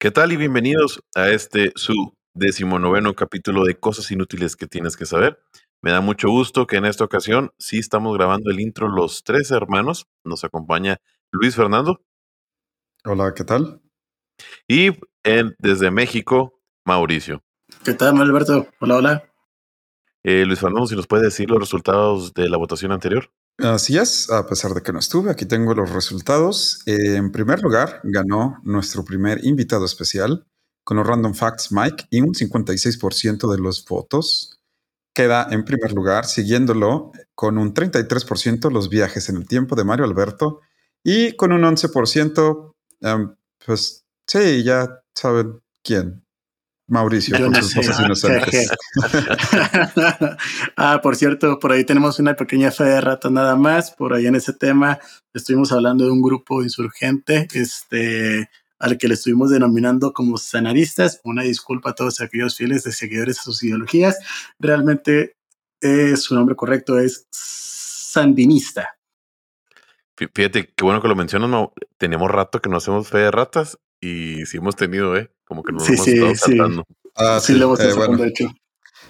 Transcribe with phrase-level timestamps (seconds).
[0.00, 5.06] ¿Qué tal y bienvenidos a este su decimonoveno capítulo de Cosas Inútiles que tienes que
[5.06, 5.42] saber?
[5.82, 9.50] Me da mucho gusto que en esta ocasión sí estamos grabando el intro Los Tres
[9.50, 10.06] Hermanos.
[10.22, 10.98] Nos acompaña
[11.32, 12.00] Luis Fernando.
[13.04, 13.82] Hola, ¿qué tal?
[14.68, 14.90] Y
[15.58, 17.42] desde México, Mauricio.
[17.84, 18.68] ¿Qué tal, Alberto?
[18.78, 19.32] Hola, hola.
[20.22, 23.32] Eh, Luis Fernando, si nos puede decir los resultados de la votación anterior.
[23.58, 26.80] Así es, a pesar de que no estuve, aquí tengo los resultados.
[26.86, 30.46] en primer lugar, ganó nuestro primer invitado especial
[30.84, 34.60] con los Random Facts Mike y un 56% de los votos.
[35.12, 40.04] Queda en primer lugar, siguiéndolo con un 33% los viajes en el tiempo de Mario
[40.04, 40.60] Alberto
[41.02, 43.34] y con un 11%, um,
[43.66, 46.24] pues sí, ya saben quién,
[46.88, 48.70] Mauricio, con sus cosas inocentes.
[50.76, 53.90] ah, por cierto, por ahí tenemos una pequeña fe de rato nada más.
[53.90, 54.98] Por ahí en ese tema
[55.34, 61.20] estuvimos hablando de un grupo insurgente, este, al que le estuvimos denominando como sanaristas.
[61.24, 64.18] Una disculpa a todos aquellos fieles de seguidores a sus ideologías.
[64.58, 65.36] Realmente
[65.82, 68.96] eh, su nombre correcto es sandinista.
[70.16, 74.46] Fíjate, qué bueno que lo mencionas, Tenemos rato que no hacemos fe de ratas y
[74.46, 75.30] sí hemos tenido, ¿eh?
[75.44, 76.84] Como que nos sí, hemos sí, estado saltando.
[77.14, 78.48] Ah, sí, eh,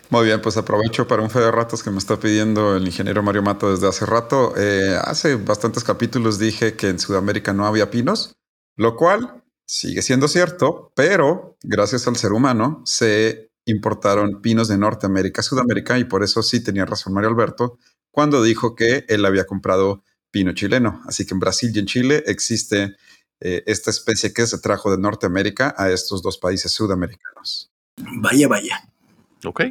[0.08, 3.22] Muy bien, pues aprovecho para un fe de ratos que me está pidiendo el ingeniero
[3.22, 4.54] Mario Mato desde hace rato.
[4.56, 8.34] Eh, hace bastantes capítulos dije que en Sudamérica no había pinos,
[8.76, 15.42] lo cual sigue siendo cierto, pero gracias al ser humano se importaron pinos de Norteamérica
[15.42, 17.78] a Sudamérica y por eso sí tenía razón Mario Alberto
[18.10, 21.02] cuando dijo que él había comprado pino chileno.
[21.06, 22.96] Así que en Brasil y en Chile existe
[23.40, 27.70] eh, esta especie que se trajo de Norteamérica a estos dos países sudamericanos.
[27.96, 28.88] Vaya, vaya.
[29.44, 29.62] Ok,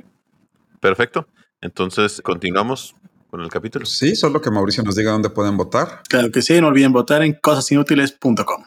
[0.79, 1.27] perfecto.
[1.61, 2.95] Entonces, continuamos
[3.29, 3.85] con el capítulo.
[3.85, 6.01] Sí, solo que Mauricio nos diga dónde pueden votar.
[6.07, 8.63] Claro que sí, no olviden votar en cosasinútiles.com.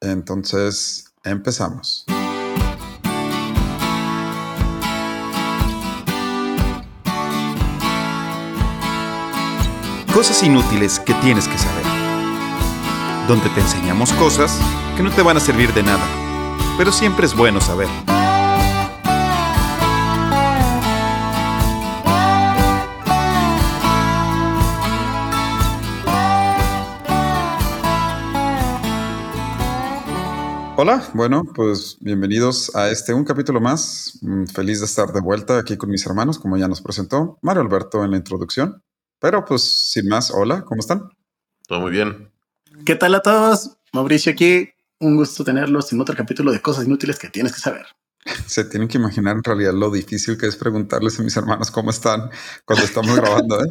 [0.00, 2.04] Entonces, empezamos.
[10.12, 11.83] Cosas inútiles que tienes que saber
[13.28, 14.60] donde te enseñamos cosas
[14.96, 16.04] que no te van a servir de nada,
[16.76, 17.88] pero siempre es bueno saber.
[30.76, 34.18] Hola, bueno, pues bienvenidos a este un capítulo más.
[34.20, 37.62] Mm, feliz de estar de vuelta aquí con mis hermanos, como ya nos presentó Mario
[37.62, 38.82] Alberto en la introducción.
[39.18, 41.08] Pero pues sin más, hola, ¿cómo están?
[41.66, 42.33] Todo muy bien.
[42.84, 43.78] ¿Qué tal a todos?
[43.92, 44.68] Mauricio aquí.
[45.00, 47.86] Un gusto tenerlos en otro capítulo de cosas inútiles que tienes que saber.
[48.46, 51.90] Se tienen que imaginar en realidad lo difícil que es preguntarles a mis hermanos cómo
[51.90, 52.30] están
[52.64, 53.58] cuando estamos grabando.
[53.60, 53.68] ¿eh?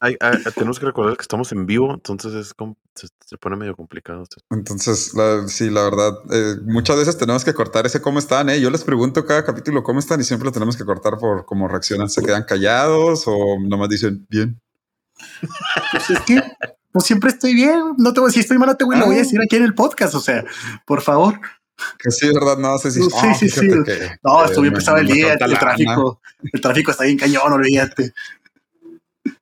[0.54, 3.08] tenemos que recordar que estamos en vivo, entonces es como, se,
[3.38, 4.24] pone medio complicado.
[4.50, 5.12] Entonces,
[5.48, 8.50] sí, la verdad, eh, muchas veces tenemos que cortar ese cómo están.
[8.50, 8.60] ¿eh?
[8.60, 11.66] Yo les pregunto cada capítulo cómo están y siempre lo tenemos que cortar por cómo
[11.66, 12.08] reaccionan.
[12.08, 14.60] ¿Se quedan callados o nomás dicen bien?
[15.92, 16.40] Pues es que
[16.92, 17.94] pues siempre estoy bien.
[17.98, 19.22] No te voy a decir estoy mal, no te voy, lo voy a ah.
[19.22, 20.14] decir aquí en el podcast.
[20.14, 20.44] O sea,
[20.86, 21.40] por favor.
[21.98, 23.02] Que sí, verdad, no sé si.
[23.02, 23.68] Sí, ah, sí, sí.
[24.22, 26.20] no, estuvo bien pesado el día, el tráfico.
[26.52, 28.12] El tráfico está bien cañón, olvídate.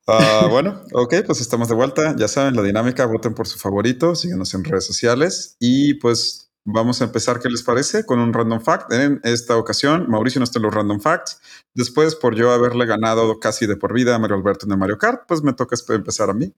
[0.07, 2.15] Uh, bueno, ok, pues estamos de vuelta.
[2.17, 7.01] Ya saben la dinámica, voten por su favorito, síguenos en redes sociales y pues vamos
[7.01, 8.05] a empezar, ¿qué les parece?
[8.05, 8.91] Con un random fact.
[8.93, 11.41] En esta ocasión, Mauricio no está en los random facts.
[11.73, 14.97] Después, por yo haberle ganado casi de por vida a Mario Alberto en el Mario
[14.97, 16.53] Kart, pues me toca empezar a mí.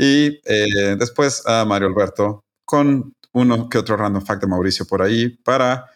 [0.00, 5.02] Y eh, después a Mario Alberto con uno que otro random fact de Mauricio por
[5.02, 5.86] ahí para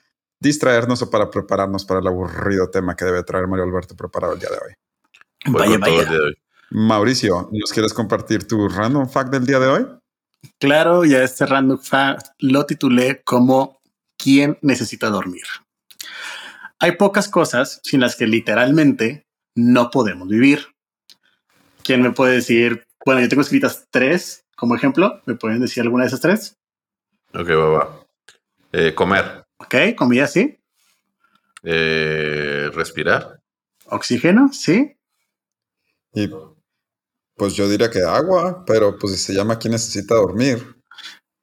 [0.41, 4.41] distraernos o para prepararnos para el aburrido tema que debe traer Mario Alberto preparado el
[4.41, 4.75] día de hoy.
[5.47, 6.11] Vaya, vaya.
[6.71, 9.87] Mauricio, ¿nos quieres compartir tu random fact del día de hoy?
[10.59, 13.81] Claro, ya este random fact lo titulé como
[14.17, 15.45] ¿Quién necesita dormir?
[16.81, 20.75] Hay pocas cosas sin las que literalmente no podemos vivir.
[21.85, 25.21] ¿Quién me puede decir bueno, yo tengo escritas tres como ejemplo.
[25.27, 26.57] ¿Me pueden decir alguna de esas tres?
[27.35, 28.07] Ok, va, va.
[28.73, 29.45] Eh, comer.
[29.59, 30.59] Ok, comida, sí.
[31.63, 33.41] Eh, respirar.
[33.87, 34.97] Oxígeno, sí.
[36.15, 36.29] Y
[37.37, 40.77] pues yo diría que agua, pero pues se llama quien necesita dormir.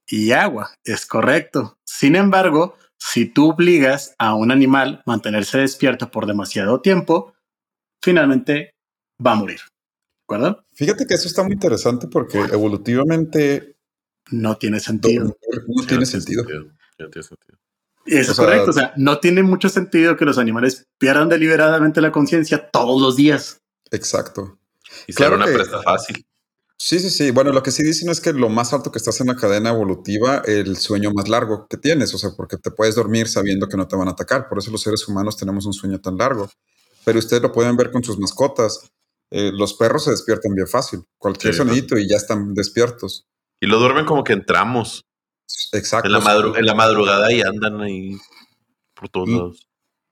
[0.08, 1.78] Y agua, es correcto.
[1.84, 7.34] Sin embargo, si tú obligas a un animal a mantenerse despierto por demasiado tiempo,
[8.02, 8.76] finalmente
[9.26, 9.60] va a morir.
[10.74, 13.76] Fíjate que eso está muy interesante porque evolutivamente
[14.32, 15.26] no tiene sentido.
[15.68, 16.46] No, tiene sentido.
[18.06, 18.70] Eso es correcto.
[18.70, 23.16] O sea, no tiene mucho sentido que los animales pierdan deliberadamente la conciencia todos los
[23.16, 23.62] días.
[23.92, 24.60] Exacto.
[25.08, 26.26] Y claro una presa fácil.
[26.78, 27.32] Sí, sí, sí.
[27.32, 29.70] Bueno, lo que sí dicen es que lo más alto que estás en la cadena
[29.70, 33.76] evolutiva, el sueño más largo que tienes, o sea, porque te puedes dormir sabiendo que
[33.76, 34.48] no te van a atacar.
[34.48, 36.50] Por eso los seres humanos tenemos un sueño tan largo.
[37.04, 38.90] Pero ustedes lo pueden ver con sus mascotas.
[39.32, 41.02] Eh, los perros se despiertan bien fácil.
[41.18, 43.28] Cualquier sonidito y ya están despiertos.
[43.60, 45.06] Y lo duermen como que entramos.
[45.74, 46.08] Exacto.
[46.08, 48.18] En la, en la madrugada y andan ahí
[48.94, 49.70] por todos lados.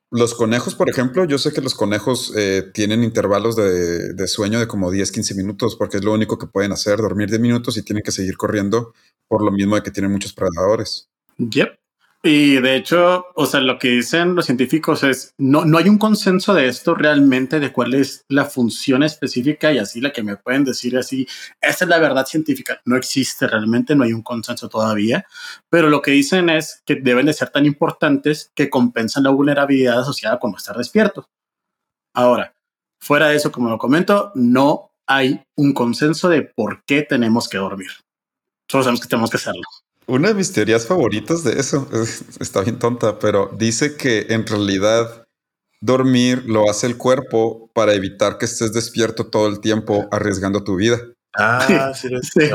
[0.09, 4.67] Los conejos, por ejemplo, yo sé que los conejos eh, tienen intervalos de, sueño de
[4.67, 7.83] como 10, 15 minutos, porque es lo único que pueden hacer, dormir 10 minutos y
[7.83, 8.93] tienen que seguir corriendo
[9.27, 11.09] por lo mismo de que tienen muchos predadores.
[11.37, 11.77] Yep.
[12.29, 15.97] Y de hecho, o sea, lo que dicen los científicos es, no, no hay un
[15.97, 20.35] consenso de esto realmente, de cuál es la función específica y así la que me
[20.35, 21.25] pueden decir así,
[21.61, 22.81] es la verdad científica.
[22.83, 25.25] No existe realmente, no hay un consenso todavía,
[25.69, 30.01] pero lo que dicen es que deben de ser tan importantes que compensan la vulnerabilidad
[30.01, 31.29] asociada con estar despierto.
[32.13, 32.53] Ahora,
[32.99, 37.57] fuera de eso, como lo comento, no hay un consenso de por qué tenemos que
[37.57, 37.91] dormir.
[38.67, 39.63] Solo sabemos que tenemos que hacerlo.
[40.07, 41.87] Una de mis teorías favoritas de eso,
[42.39, 45.27] está bien tonta, pero dice que en realidad
[45.81, 50.77] dormir lo hace el cuerpo para evitar que estés despierto todo el tiempo arriesgando tu
[50.77, 50.99] vida.
[51.35, 52.49] Ah, sí, sí.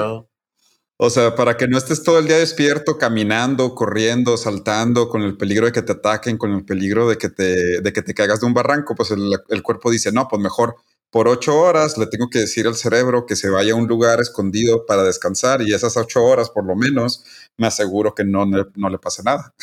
[0.96, 5.36] O sea, para que no estés todo el día despierto, caminando, corriendo, saltando, con el
[5.36, 8.40] peligro de que te ataquen, con el peligro de que te, de que te caigas
[8.40, 10.76] de un barranco, pues el, el cuerpo dice, no, pues mejor
[11.12, 14.18] por ocho horas le tengo que decir al cerebro que se vaya a un lugar
[14.20, 17.22] escondido para descansar y esas ocho horas por lo menos
[17.58, 19.54] me aseguro que no, no, le pase nada.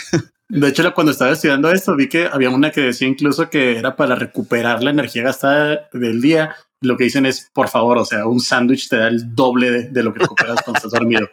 [0.47, 3.95] De hecho, cuando estaba estudiando esto, vi que había una que decía incluso que era
[3.95, 6.55] para recuperar la energía gastada del día.
[6.81, 10.03] Lo que dicen es, por favor, o sea, un sándwich te da el doble de,
[10.03, 11.27] lo que recuperas cuando estás dormido.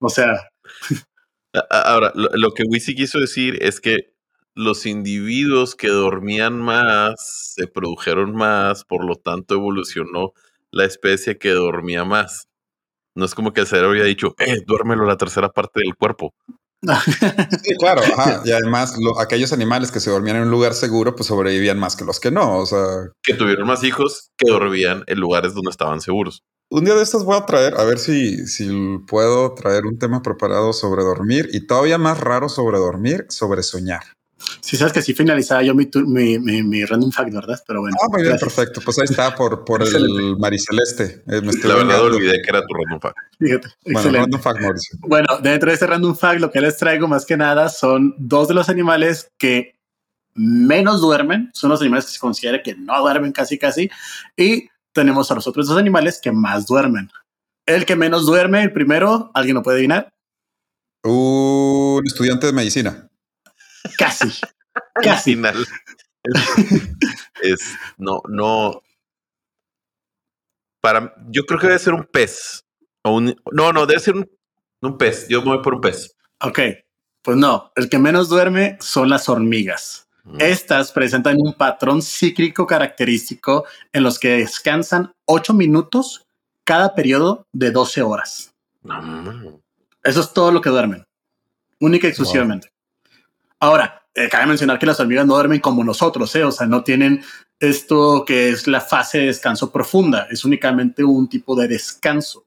[0.00, 0.48] O sea.
[1.70, 4.17] Ahora, lo, lo que Wisi quiso decir es que
[4.58, 10.32] los individuos que dormían más se produjeron más, por lo tanto evolucionó
[10.72, 12.48] la especie que dormía más.
[13.14, 16.34] No es como que el cerebro había dicho, eh, duérmelo la tercera parte del cuerpo.
[16.82, 18.02] sí, claro,
[18.44, 22.04] y además aquellos animales que se dormían en un lugar seguro, pues sobrevivían más que
[22.04, 22.84] los que no, o sea...
[23.22, 26.42] Que tuvieron más hijos que dormían en lugares donde estaban seguros.
[26.68, 30.20] Un día de estos voy a traer, a ver si, si puedo traer un tema
[30.20, 34.17] preparado sobre dormir y todavía más raro sobre dormir, sobre soñar.
[34.60, 37.62] Sí, sabes que sí finalizaba yo mi, mi, mi, random fact, ¿verdad?
[37.66, 37.96] Pero bueno.
[38.02, 38.80] Ah, muy bien, perfecto.
[38.84, 41.22] Pues ahí está por, por el Mariceleste.
[41.26, 43.16] Eh, la verdad olvidé que era tu random fact.
[43.38, 44.18] Fíjate, bueno, excelente.
[44.18, 44.98] random fact, Mauricio.
[45.00, 48.48] Bueno, dentro de este random fact, lo que les traigo más que nada son dos
[48.48, 49.78] de los animales que
[50.34, 51.50] menos duermen.
[51.52, 53.90] Son los animales que se considera que no duermen casi, casi.
[54.36, 57.10] Y tenemos a los otros dos animales que más duermen.
[57.66, 60.12] El que menos duerme, el primero, ¿alguien lo puede adivinar?
[61.04, 63.07] Un estudiante de medicina.
[63.96, 64.28] Casi.
[64.94, 65.32] Casi.
[65.32, 65.66] Final.
[67.42, 68.82] Es, no, no.
[70.80, 72.64] Para, yo creo que debe ser un pez.
[73.02, 74.30] O un, no, no, debe ser un,
[74.82, 75.28] un pez.
[75.28, 76.16] Yo me voy por un pez.
[76.40, 76.60] Ok.
[77.22, 80.08] Pues no, el que menos duerme son las hormigas.
[80.24, 80.40] Mm.
[80.40, 86.26] Estas presentan un patrón cíclico característico en los que descansan 8 minutos
[86.64, 88.54] cada periodo de 12 horas.
[90.02, 91.04] Eso es todo lo que duermen.
[91.80, 92.70] Única y exclusivamente.
[93.60, 96.44] Ahora, eh, cabe mencionar que las hormigas no duermen como nosotros, ¿eh?
[96.44, 97.22] o sea, no tienen
[97.60, 102.44] esto que es la fase de descanso profunda, es únicamente un tipo de descanso.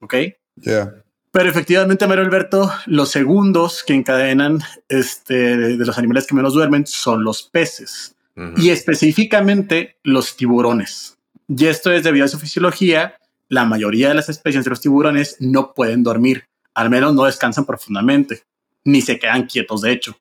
[0.00, 0.14] ¿Ok?
[0.56, 1.04] Yeah.
[1.34, 6.86] Pero efectivamente, Mario Alberto, los segundos que encadenan este, de, los animales que menos duermen
[6.86, 8.14] son los peces
[8.56, 11.18] y específicamente los tiburones.
[11.48, 13.16] Y esto es debido a su fisiología.
[13.48, 17.64] La mayoría de las especies de los tiburones no pueden dormir, al menos no descansan
[17.64, 18.44] profundamente,
[18.84, 20.16] ni se quedan quietos, de hecho.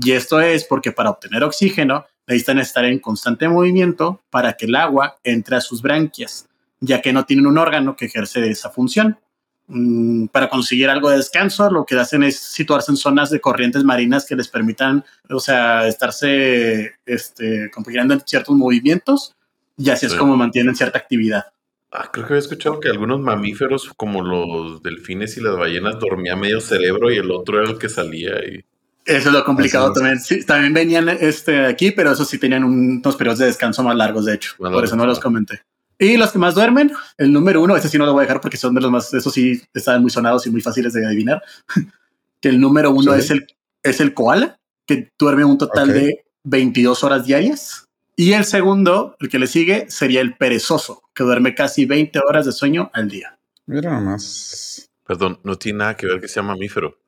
[0.00, 4.74] Y esto es porque para obtener oxígeno necesitan estar en constante movimiento para que el
[4.74, 6.48] agua entre a sus branquias,
[6.80, 9.18] ya que no tienen un órgano que ejerce esa función.
[9.66, 13.82] Mm, para conseguir algo de descanso, lo que hacen es situarse en zonas de corrientes
[13.82, 19.34] marinas que les permitan, o sea, estarse este, en ciertos movimientos
[19.76, 21.46] y así es como mantienen cierta actividad.
[21.90, 26.34] Ah, creo que había escuchado que algunos mamíferos, como los delfines y las ballenas, dormía
[26.34, 28.32] medio cerebro y el otro era el que salía.
[28.44, 28.64] Y...
[29.04, 30.18] Eso es lo complicado también.
[30.18, 34.24] Sí, también venían este, aquí, pero eso sí tenían unos periodos de descanso más largos,
[34.24, 34.54] de hecho.
[34.58, 35.62] por eso no los comenté.
[35.98, 38.40] Y los que más duermen, el número uno, ese sí no lo voy a dejar
[38.40, 41.42] porque son de los más, eso sí, están muy sonados y muy fáciles de adivinar.
[42.40, 43.46] que el número uno es, el,
[43.82, 47.86] es el koala, que duerme un total de 22 horas diarias.
[48.16, 52.46] Y el segundo, el que le sigue, sería el perezoso, que duerme casi 20 horas
[52.46, 53.38] de sueño al día.
[53.66, 54.90] Mira nomás.
[55.06, 56.98] Perdón, no tiene nada que ver que sea mamífero.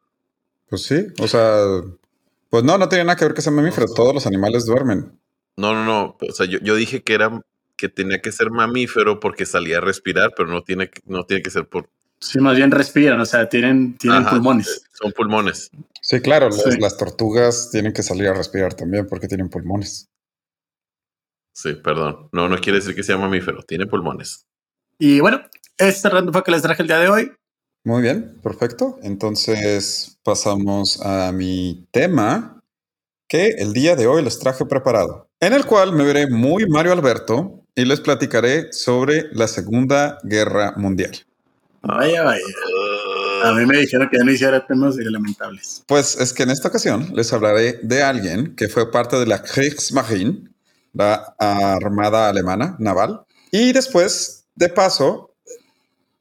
[0.69, 1.59] Pues sí, o sea,
[2.51, 5.19] pues no, no tiene nada que ver que sea mamífero, todos los animales duermen.
[5.57, 7.41] No, no, no, o sea, yo, dije que era
[7.77, 11.51] que tenía que ser mamífero porque salía a respirar, pero no tiene, no tiene que
[11.51, 11.89] ser por...
[12.21, 14.69] Sí, más bien respiran, o sea, tienen, tienen pulmones.
[14.69, 15.71] Eh, son pulmones.
[16.01, 16.49] Sí, claro,
[16.81, 20.09] las tortugas tienen que salir a respirar también porque tienen pulmones.
[21.53, 22.29] Sí, perdón.
[22.33, 24.47] No, no quiere decir que sea mamífero, tiene pulmones.
[24.99, 25.43] Y bueno,
[25.79, 27.33] este random fue que les traje el día de hoy.
[27.87, 28.99] Muy bien, perfecto.
[29.05, 32.61] Entonces pasamos a mi tema
[33.29, 36.91] que el día de hoy les traje preparado, en el cual me veré muy Mario
[36.91, 41.13] Alberto y les platicaré sobre la Segunda Guerra Mundial.
[41.83, 42.43] Vaya, vaya.
[43.45, 45.85] A mí me dijeron que ya no hiciera temas lamentables.
[45.87, 49.45] Pues es que en esta ocasión les hablaré de alguien que fue parte de la
[49.45, 50.51] Kriegsmarine,
[50.93, 53.21] la Armada Alemana Naval,
[53.53, 55.36] y después, de paso,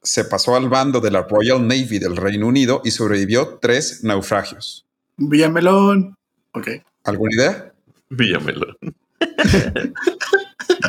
[0.05, 4.85] se pasó al bando de la Royal Navy del Reino Unido y sobrevivió tres naufragios.
[5.17, 6.15] Villamelón.
[6.53, 6.69] Ok.
[7.03, 7.73] ¿Alguna idea?
[8.09, 8.77] Villamelón.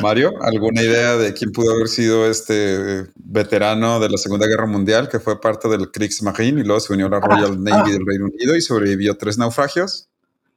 [0.01, 5.09] Mario, ¿alguna idea de quién pudo haber sido este veterano de la Segunda Guerra Mundial
[5.09, 7.93] que fue parte del Kriegsmarine y luego se unió a la Royal ah, Navy ah.
[7.93, 10.09] del Reino Unido y sobrevivió tres naufragios?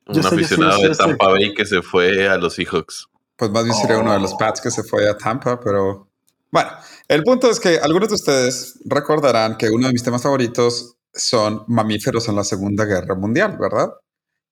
[0.06, 3.08] Un aficionado de Tampa Bay que se fue a los Seahawks.
[3.36, 6.09] Pues más bien sería uno de los Pats que se fue a Tampa, pero
[6.50, 6.70] bueno,
[7.08, 11.64] el punto es que algunos de ustedes recordarán que uno de mis temas favoritos son
[11.68, 13.90] mamíferos en la Segunda Guerra Mundial, ¿verdad?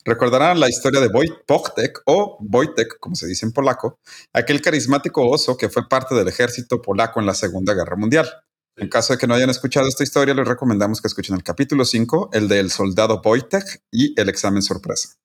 [0.05, 3.99] Recordarán la historia de Wojtek o Wojtek, como se dice en polaco,
[4.33, 8.29] aquel carismático oso que fue parte del ejército polaco en la Segunda Guerra Mundial.
[8.77, 11.85] En caso de que no hayan escuchado esta historia, les recomendamos que escuchen el capítulo
[11.85, 15.17] 5, el del soldado Wojtek y el examen sorpresa.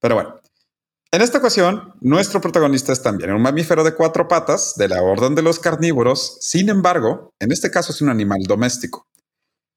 [0.00, 0.40] Pero bueno,
[1.10, 5.34] en esta ocasión, nuestro protagonista es también un mamífero de cuatro patas de la orden
[5.34, 9.06] de los carnívoros, sin embargo, en este caso es un animal doméstico.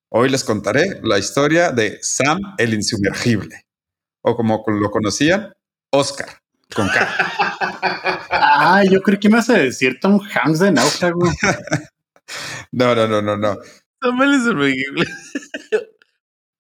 [0.10, 3.66] Hoy les contaré la historia de Sam el Insumergible,
[4.22, 5.54] o como lo conocían,
[5.92, 6.30] Oscar,
[6.74, 7.08] con K.
[8.32, 11.20] ah, yo creo que me hace decir Tom Hanks de náufrago.
[12.72, 13.58] no, no, no, no, no.
[14.02, 15.06] Sam el Insumergible.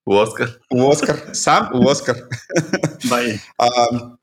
[0.07, 0.47] U Oscar.
[0.69, 1.35] U Oscar.
[1.35, 2.15] Sam u Oscar.
[3.09, 3.41] Vaya.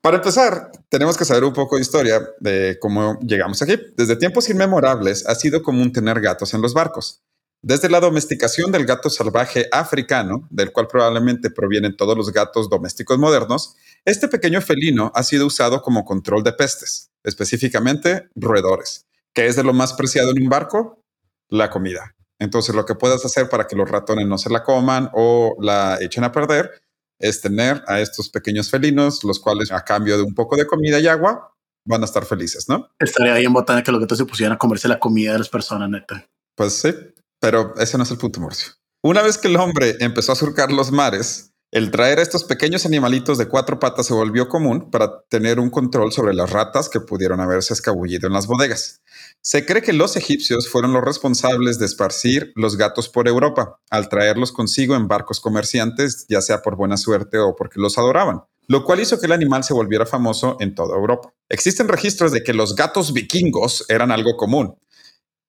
[0.01, 3.77] para empezar, tenemos que saber un poco de historia de cómo llegamos aquí.
[3.95, 7.21] Desde tiempos inmemorables ha sido común tener gatos en los barcos.
[7.61, 13.19] Desde la domesticación del gato salvaje africano, del cual probablemente provienen todos los gatos domésticos
[13.19, 13.75] modernos,
[14.05, 19.05] este pequeño felino ha sido usado como control de pestes, específicamente roedores.
[19.33, 21.03] ¿Qué es de lo más preciado en un barco?
[21.47, 22.14] La comida.
[22.39, 25.97] Entonces, lo que puedes hacer para que los ratones no se la coman o la
[26.01, 26.71] echen a perder
[27.19, 30.99] es tener a estos pequeños felinos, los cuales a cambio de un poco de comida
[30.99, 32.89] y agua van a estar felices, ¿no?
[32.99, 35.89] Estaría bien botana que los gatos se pusieran a comerse la comida de las personas,
[35.89, 36.27] neta.
[36.55, 36.93] Pues sí,
[37.39, 38.73] pero ese no es el punto, Murcio.
[39.03, 42.85] Una vez que el hombre empezó a surcar los mares, el traer a estos pequeños
[42.85, 47.01] animalitos de cuatro patas se volvió común para tener un control sobre las ratas que
[47.01, 49.01] pudieron haberse escabullido en las bodegas.
[49.47, 54.09] Se cree que los egipcios fueron los responsables de esparcir los gatos por Europa, al
[54.09, 58.83] traerlos consigo en barcos comerciantes, ya sea por buena suerte o porque los adoraban, lo
[58.83, 61.31] cual hizo que el animal se volviera famoso en toda Europa.
[61.47, 64.79] Existen registros de que los gatos vikingos eran algo común,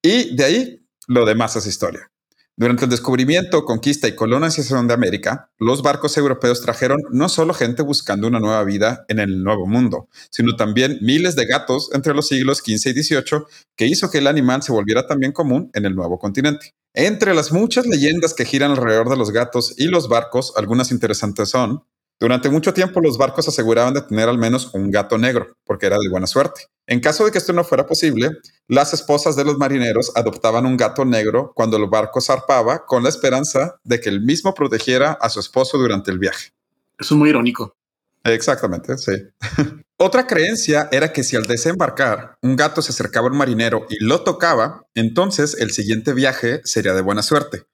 [0.03, 2.11] y de ahí lo demás es historia.
[2.59, 7.83] Durante el descubrimiento, conquista y colonización de América, los barcos europeos trajeron no solo gente
[7.83, 12.29] buscando una nueva vida en el Nuevo Mundo, sino también miles de gatos entre los
[12.29, 13.43] siglos XV y XVIII,
[13.77, 16.73] que hizo que el animal se volviera también común en el nuevo continente.
[16.95, 21.51] Entre las muchas leyendas que giran alrededor de los gatos y los barcos, algunas interesantes
[21.51, 21.85] son
[22.19, 25.99] durante mucho tiempo los barcos aseguraban de tener al menos un gato negro, porque era
[25.99, 26.63] de buena suerte.
[26.87, 28.31] En caso de que esto no fuera posible,
[28.69, 33.09] las esposas de los marineros adoptaban un gato negro cuando el barco zarpaba con la
[33.09, 36.53] esperanza de que el mismo protegiera a su esposo durante el viaje.
[36.99, 37.77] Eso es muy irónico.
[38.25, 39.13] Exactamente, sí.
[39.99, 44.05] Otra creencia era que si al desembarcar un gato se acercaba a un marinero y
[44.05, 47.65] lo tocaba, entonces el siguiente viaje sería de buena suerte.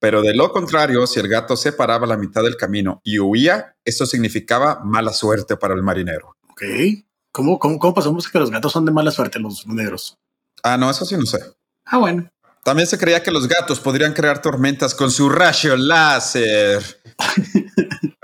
[0.00, 3.18] Pero de lo contrario, si el gato se paraba a la mitad del camino y
[3.18, 6.36] huía, eso significaba mala suerte para el marinero.
[6.50, 6.62] Ok.
[7.30, 10.18] ¿Cómo, cómo, cómo pasamos que los gatos son de mala suerte, los negros?
[10.62, 11.38] Ah, no, eso sí no sé.
[11.84, 12.30] Ah, bueno.
[12.64, 16.82] También se creía que los gatos podrían crear tormentas con su rayo láser.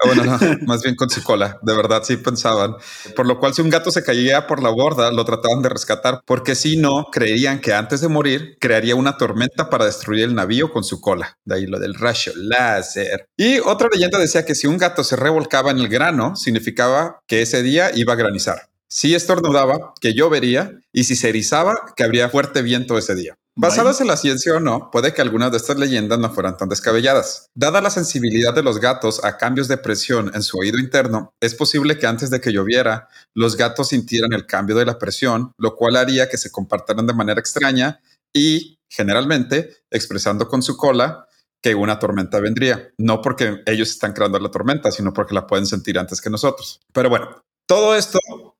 [0.06, 2.76] Ah, bueno, no, más bien con su cola, de verdad sí pensaban.
[3.14, 6.20] Por lo cual si un gato se caía por la borda, lo trataban de rescatar,
[6.24, 10.72] porque si no, creían que antes de morir crearía una tormenta para destruir el navío
[10.72, 11.38] con su cola.
[11.44, 13.26] De ahí lo del rayo láser.
[13.36, 17.42] Y otra leyenda decía que si un gato se revolcaba en el grano, significaba que
[17.42, 18.68] ese día iba a granizar.
[18.88, 23.36] Si estornudaba, que llovería, y si se erizaba, que habría fuerte viento ese día.
[23.58, 26.68] Basadas en la ciencia o no, puede que algunas de estas leyendas no fueran tan
[26.68, 27.48] descabelladas.
[27.54, 31.54] Dada la sensibilidad de los gatos a cambios de presión en su oído interno, es
[31.54, 35.74] posible que antes de que lloviera, los gatos sintieran el cambio de la presión, lo
[35.74, 41.26] cual haría que se compartieran de manera extraña y, generalmente, expresando con su cola
[41.62, 42.92] que una tormenta vendría.
[42.98, 46.80] No porque ellos están creando la tormenta, sino porque la pueden sentir antes que nosotros.
[46.92, 48.18] Pero bueno, todo esto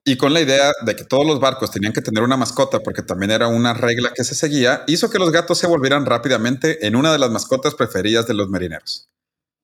[0.09, 3.03] y con la idea de que todos los barcos tenían que tener una mascota porque
[3.03, 6.95] también era una regla que se seguía, hizo que los gatos se volvieran rápidamente en
[6.95, 9.11] una de las mascotas preferidas de los marineros.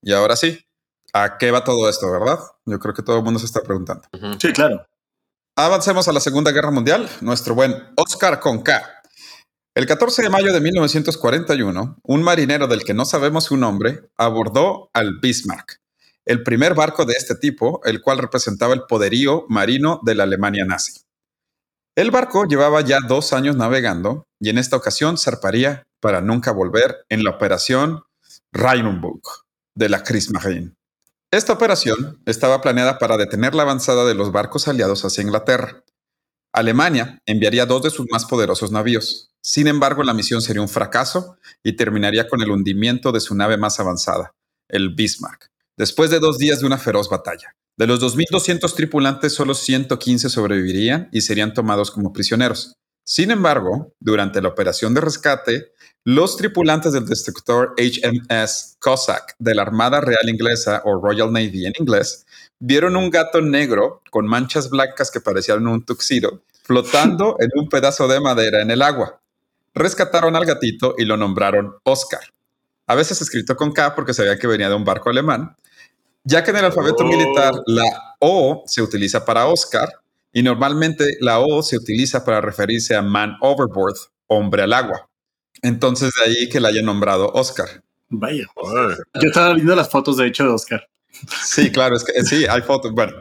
[0.02, 0.66] Y ahora sí,
[1.12, 2.40] ¿a qué va todo esto, verdad?
[2.66, 4.02] Yo creo que todo el mundo se está preguntando.
[4.40, 4.84] Sí, claro.
[5.54, 7.08] Avancemos a la Segunda Guerra Mundial.
[7.20, 9.00] Nuestro buen Oscar Conca.
[9.76, 14.90] El 14 de mayo de 1941, un marinero del que no sabemos su nombre abordó
[14.92, 15.81] al Bismarck,
[16.26, 20.64] el primer barco de este tipo, el cual representaba el poderío marino de la Alemania
[20.64, 21.02] nazi.
[21.94, 27.04] El barco llevaba ya dos años navegando y en esta ocasión zarparía para nunca volver
[27.08, 28.02] en la operación
[28.52, 29.22] Rheinburg
[29.74, 30.74] de la Kriegsmarine.
[31.30, 35.82] Esta operación estaba planeada para detener la avanzada de los barcos aliados hacia Inglaterra.
[36.52, 39.30] Alemania enviaría dos de sus más poderosos navíos.
[39.42, 43.56] Sin embargo, la misión sería un fracaso y terminaría con el hundimiento de su nave
[43.56, 44.34] más avanzada,
[44.68, 45.48] el Bismarck,
[45.82, 47.56] después de dos días de una feroz batalla.
[47.76, 52.76] De los 2.200 tripulantes, solo 115 sobrevivirían y serían tomados como prisioneros.
[53.04, 55.72] Sin embargo, durante la operación de rescate,
[56.04, 61.72] los tripulantes del destructor HMS Cossack de la Armada Real Inglesa o Royal Navy en
[61.76, 62.26] inglés
[62.60, 68.06] vieron un gato negro con manchas blancas que parecían un tuxido flotando en un pedazo
[68.06, 69.20] de madera en el agua.
[69.74, 72.22] Rescataron al gatito y lo nombraron Oscar.
[72.86, 75.56] A veces escrito con K porque sabía que venía de un barco alemán,
[76.24, 77.62] ya que en el alfabeto militar oh.
[77.66, 77.84] la
[78.20, 79.88] O se utiliza para Oscar
[80.32, 85.08] y normalmente la O se utiliza para referirse a man overboard, hombre al agua.
[85.62, 87.82] Entonces de ahí que la haya nombrado Oscar.
[88.08, 88.46] Vaya.
[89.14, 90.88] Yo estaba viendo las fotos de hecho de Oscar.
[91.44, 92.92] Sí, claro, es que sí, hay fotos.
[92.92, 93.12] Bueno,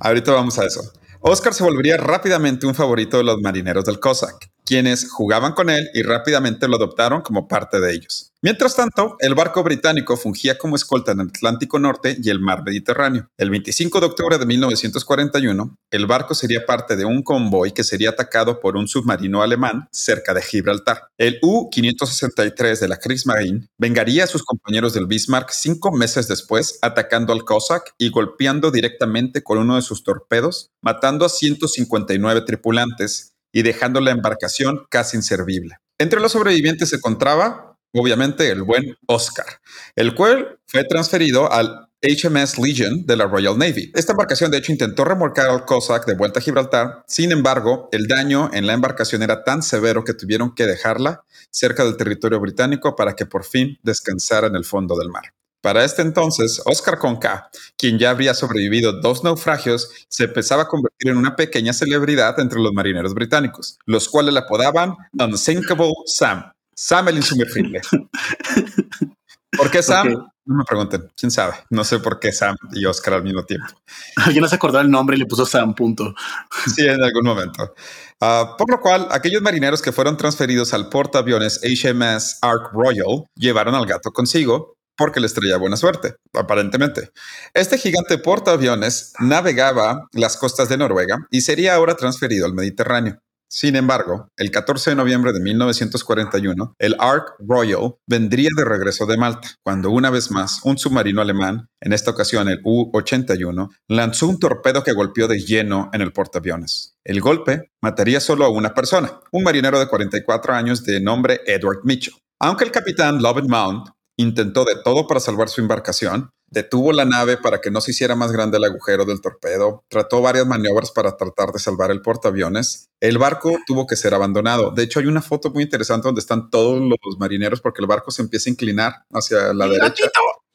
[0.00, 0.80] ahorita vamos a eso.
[1.20, 5.90] Oscar se volvería rápidamente un favorito de los marineros del Cossack quienes jugaban con él
[5.94, 8.30] y rápidamente lo adoptaron como parte de ellos.
[8.44, 12.62] Mientras tanto, el barco británico fungía como escolta en el Atlántico Norte y el mar
[12.62, 13.30] Mediterráneo.
[13.38, 18.10] El 25 de octubre de 1941, el barco sería parte de un convoy que sería
[18.10, 21.08] atacado por un submarino alemán cerca de Gibraltar.
[21.16, 27.32] El U-563 de la Kriegsmarine vengaría a sus compañeros del Bismarck cinco meses después, atacando
[27.32, 33.62] al Cossack y golpeando directamente con uno de sus torpedos, matando a 159 tripulantes y
[33.62, 35.76] dejando la embarcación casi inservible.
[35.96, 39.46] Entre los sobrevivientes se encontraba, obviamente, el buen Oscar,
[39.94, 43.92] el cual fue transferido al HMS Legion de la Royal Navy.
[43.94, 47.04] Esta embarcación, de hecho, intentó remolcar al Cossack de vuelta a Gibraltar.
[47.06, 51.84] Sin embargo, el daño en la embarcación era tan severo que tuvieron que dejarla cerca
[51.84, 55.33] del territorio británico para que por fin descansara en el fondo del mar.
[55.64, 57.48] Para este entonces, Oscar Conca,
[57.78, 62.60] quien ya habría sobrevivido dos naufragios, se empezaba a convertir en una pequeña celebridad entre
[62.60, 67.80] los marineros británicos, los cuales le apodaban Unsinkable Sam, Sam el insumergible.
[69.56, 70.28] ¿Por qué Sam?
[70.44, 71.54] No me pregunten, quién sabe.
[71.70, 73.68] No sé por qué Sam y Oscar al mismo tiempo.
[74.16, 76.14] Alguien no se acordó el nombre y le puso Sam, punto.
[76.74, 77.74] Sí, en algún momento.
[78.20, 83.74] Ah, por lo cual, aquellos marineros que fueron transferidos al portaaviones HMS Ark Royal llevaron
[83.74, 87.10] al gato consigo porque les traía buena suerte, aparentemente.
[87.52, 93.20] Este gigante portaaviones navegaba las costas de Noruega y sería ahora transferido al Mediterráneo.
[93.54, 99.16] Sin embargo, el 14 de noviembre de 1941, el Ark Royal vendría de regreso de
[99.16, 104.40] Malta, cuando una vez más un submarino alemán, en esta ocasión el U-81, lanzó un
[104.40, 106.96] torpedo que golpeó de lleno en el portaaviones.
[107.04, 111.84] El golpe mataría solo a una persona, un marinero de 44 años de nombre Edward
[111.84, 112.14] Mitchell.
[112.40, 117.36] Aunque el capitán Lovett Mount intentó de todo para salvar su embarcación, detuvo la nave
[117.36, 121.16] para que no se hiciera más grande el agujero del torpedo, trató varias maniobras para
[121.16, 122.88] tratar de salvar el portaaviones.
[123.00, 124.70] El barco tuvo que ser abandonado.
[124.70, 128.10] De hecho, hay una foto muy interesante donde están todos los marineros porque el barco
[128.10, 130.08] se empieza a inclinar hacia la derecha.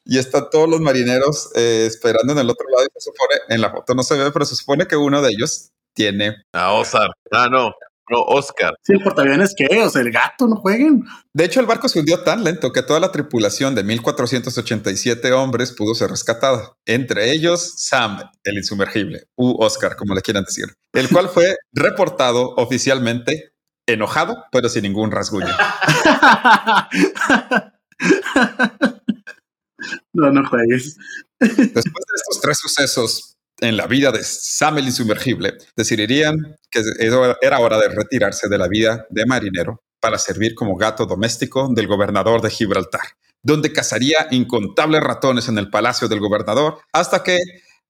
[0.04, 3.60] Y están todos los marineros eh, esperando en el otro lado y se supone, en
[3.60, 6.36] la foto no se ve, pero se supone que uno de ellos tiene...
[6.52, 6.82] A.
[7.32, 7.74] Ah, no.
[8.10, 8.74] Oscar.
[8.82, 11.04] Sí, el portaaviones que, o sea, el gato, no jueguen.
[11.32, 15.72] De hecho, el barco se hundió tan lento que toda la tripulación de 1487 hombres
[15.72, 16.72] pudo ser rescatada.
[16.86, 22.54] Entre ellos, Sam, el insumergible, u Oscar, como le quieran decir, el cual fue reportado
[22.56, 23.52] oficialmente
[23.86, 25.48] enojado, pero sin ningún rasguño.
[30.12, 30.96] no, no juegues.
[31.38, 36.82] Después de estos tres sucesos en la vida de Sam el insumergible, decidirían que
[37.40, 41.86] era hora de retirarse de la vida de marinero para servir como gato doméstico del
[41.86, 43.02] gobernador de Gibraltar,
[43.42, 47.38] donde cazaría incontables ratones en el palacio del gobernador hasta que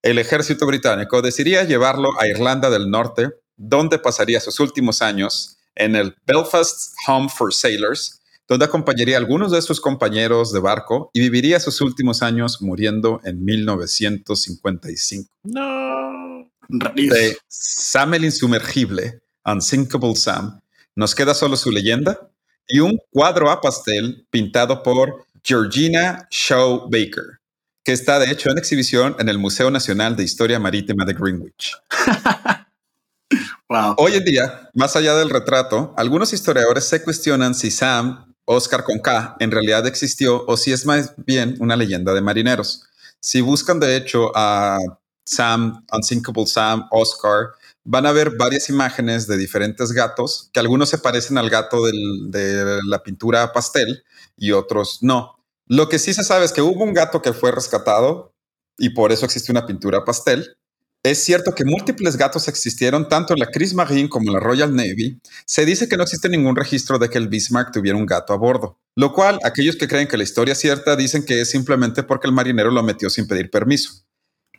[0.02, 5.94] el ejército británico decidiría llevarlo a Irlanda del Norte, donde pasaría sus últimos años en
[5.94, 8.19] el Belfast Home for Sailors,
[8.50, 13.20] donde acompañaría a algunos de sus compañeros de barco y viviría sus últimos años muriendo
[13.22, 15.30] en 1955.
[15.44, 16.50] No.
[16.68, 20.60] De Sam el Insumergible, Unsinkable Sam,
[20.96, 22.28] nos queda solo su leyenda
[22.66, 27.40] y un cuadro a pastel pintado por Georgina Shaw Baker
[27.84, 31.76] que está de hecho en exhibición en el Museo Nacional de Historia Marítima de Greenwich.
[33.96, 38.98] Hoy en día, más allá del retrato, algunos historiadores se cuestionan si Sam, Oscar con
[38.98, 42.82] K, en realidad existió o si es más bien una leyenda de marineros.
[43.20, 44.78] Si buscan de hecho a
[45.24, 47.50] Sam, Unsinkable Sam, Oscar,
[47.84, 52.78] van a ver varias imágenes de diferentes gatos, que algunos se parecen al gato de
[52.88, 54.02] la pintura pastel
[54.36, 55.36] y otros no.
[55.66, 58.34] Lo que sí se sabe es que hubo un gato que fue rescatado
[58.76, 60.56] y por eso existe una pintura pastel.
[61.02, 65.18] Es cierto que múltiples gatos existieron tanto en la Kriegsmarine como en la Royal Navy.
[65.46, 68.36] Se dice que no existe ningún registro de que el Bismarck tuviera un gato a
[68.36, 72.02] bordo, lo cual aquellos que creen que la historia es cierta dicen que es simplemente
[72.02, 74.04] porque el marinero lo metió sin pedir permiso.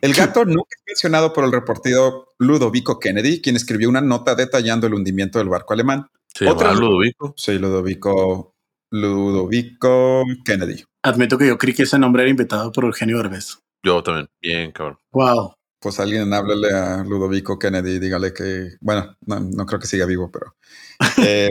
[0.00, 4.88] El gato nunca es mencionado por el reportero Ludovico Kennedy, quien escribió una nota detallando
[4.88, 6.08] el hundimiento del barco alemán.
[6.26, 7.34] ¿Se Otra Ludovico?
[7.36, 8.56] Sí, Ludovico,
[8.90, 10.82] Ludovico Kennedy.
[11.04, 13.58] Admito que yo creí que ese nombre era inventado por Eugenio Derbez.
[13.84, 14.98] Yo también, bien, cabrón.
[15.12, 15.54] Wow.
[15.82, 20.30] Pues alguien háblele a Ludovico Kennedy y dígale que, bueno, no, creo que siga vivo,
[20.30, 20.56] pero.
[21.26, 21.50] Eh,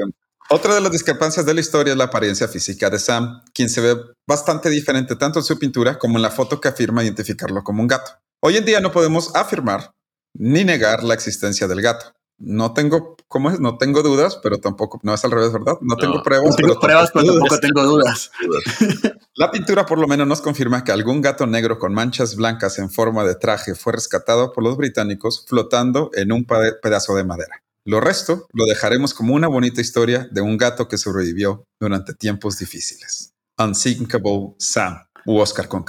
[0.50, 3.82] otra de las discrepancias de la historia es la apariencia física de Sam, quien se
[3.82, 7.82] ve bastante diferente tanto en su pintura como en la foto que afirma identificarlo como
[7.82, 8.12] un gato.
[8.42, 9.94] Hoy en día no podemos afirmar
[10.34, 12.14] ni negar la existencia del gato
[12.44, 13.60] no tengo, ¿cómo es?
[13.60, 15.76] No tengo dudas, pero tampoco, no es al revés, ¿verdad?
[15.82, 16.50] No, tengo pruebas.
[16.50, 18.32] No tengo pruebas, pero tampoco tengo dudas.
[19.36, 22.90] La pintura por lo menos nos confirma que algún gato negro con manchas blancas en
[22.90, 27.62] forma de traje fue rescatado por los británicos flotando en un pedazo de madera.
[27.86, 32.60] Lo resto lo dejaremos como una bonita historia de un gato que sobrevivió durante tiempos
[32.60, 33.34] difíciles.
[33.58, 35.84] Unsinkable Sam u Oscar con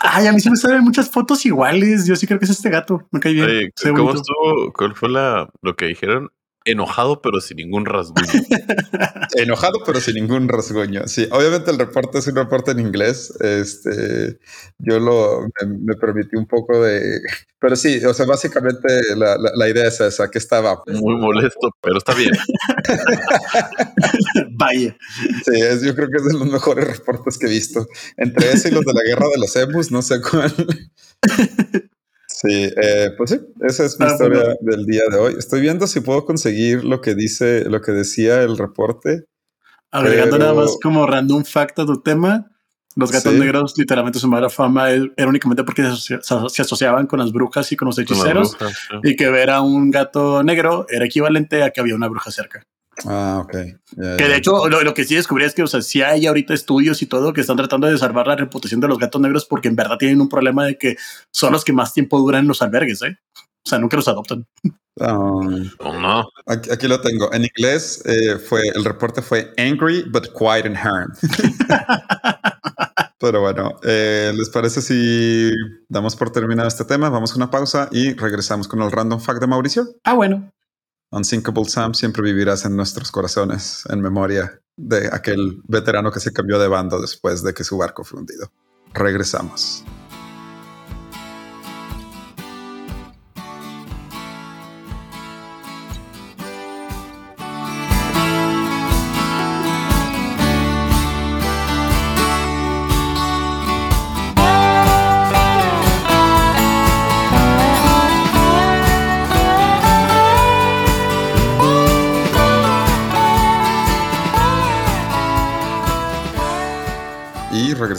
[0.00, 2.06] Ay, a mí sí me salen muchas fotos iguales.
[2.06, 3.06] Yo sí creo que es este gato.
[3.10, 3.70] Me cae bien.
[3.94, 4.72] ¿Cómo estuvo?
[4.72, 6.30] ¿Cuál fue la, lo que dijeron?
[6.64, 8.26] Enojado pero sin ningún rasguño.
[9.36, 11.06] enojado pero sin ningún rasguño.
[11.06, 13.32] Sí, obviamente el reporte es un reporte en inglés.
[13.40, 14.38] Este,
[14.78, 17.20] yo lo me, permití un poco de,
[17.58, 22.14] pero sí, o sea, básicamente la, idea es esa, que estaba muy molesto, pero está
[22.14, 22.32] bien.
[24.58, 24.96] Vaya.
[25.44, 27.86] Sí, yo creo que es de los mejores reportes que he visto.
[28.16, 30.52] Entre ese y los de la guerra de los emus, no sé cuál.
[32.44, 35.34] Sí, eh, pues sí, esa es mi ah, historia del día de hoy.
[35.38, 39.24] Estoy viendo si puedo conseguir lo que dice, lo que decía el reporte.
[39.90, 42.50] Agregando nada más como random fact a tu tema,
[42.96, 46.16] los gatos negros, literalmente su mala fama era únicamente porque se,
[46.62, 48.56] asociaban con las brujas y con los hechiceros.
[49.02, 52.62] Y que ver a un gato negro era equivalente a que había una bruja cerca.
[53.06, 53.52] Ah, ok.
[53.52, 57.02] que de hecho, lo, que sí descubrí es que, o sea, sí hay ahorita estudios
[57.02, 59.76] y todo que están tratando de salvar la reputación de los gatos negros porque en
[59.76, 60.96] verdad tienen un problema de que
[61.30, 63.18] son los que más tiempo duran en los albergues, ¿eh?
[63.34, 64.46] O sea, nunca los adoptan.
[64.96, 66.28] Um, no.
[66.46, 67.32] Aquí, lo tengo.
[67.32, 71.12] En inglés eh, fue el reporte fue angry but quiet and harm.
[73.18, 75.50] Pero bueno, eh, ¿les parece si
[75.88, 77.08] damos por terminado este tema?
[77.08, 79.86] Vamos a una pausa y regresamos con el random fact de Mauricio.
[80.04, 80.52] Ah, bueno.
[81.14, 86.58] Unsinkable Sam, siempre vivirás en nuestros corazones, en memoria de aquel veterano que se cambió
[86.58, 88.50] de bando después de que su barco fue hundido.
[88.92, 89.84] Regresamos.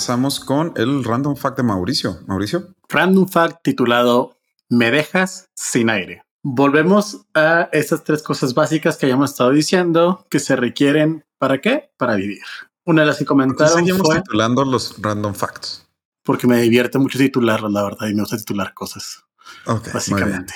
[0.05, 2.19] Regresamos con el random fact de Mauricio.
[2.27, 2.75] Mauricio.
[2.89, 4.37] Random fact titulado
[4.69, 6.21] Me dejas sin aire.
[6.43, 11.89] Volvemos a estas tres cosas básicas que hayamos estado diciendo que se requieren para qué?
[11.97, 12.43] Para vivir.
[12.83, 15.87] Una de las que comentaron seguimos titulando los random facts.
[16.21, 19.23] Porque me divierte mucho titularlos, la verdad, y me gusta titular cosas.
[19.91, 20.53] básicamente.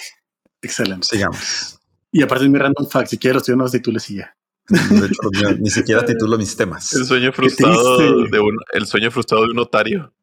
[0.62, 1.08] Excelente.
[1.08, 1.80] Sigamos.
[2.12, 4.38] Y aparte de mi random fact, si quiero, estoy unos títulos y ya.
[4.70, 6.94] De hecho, ni siquiera titulo mis temas.
[6.94, 10.14] El sueño frustrado de un, el sueño frustrado de un notario.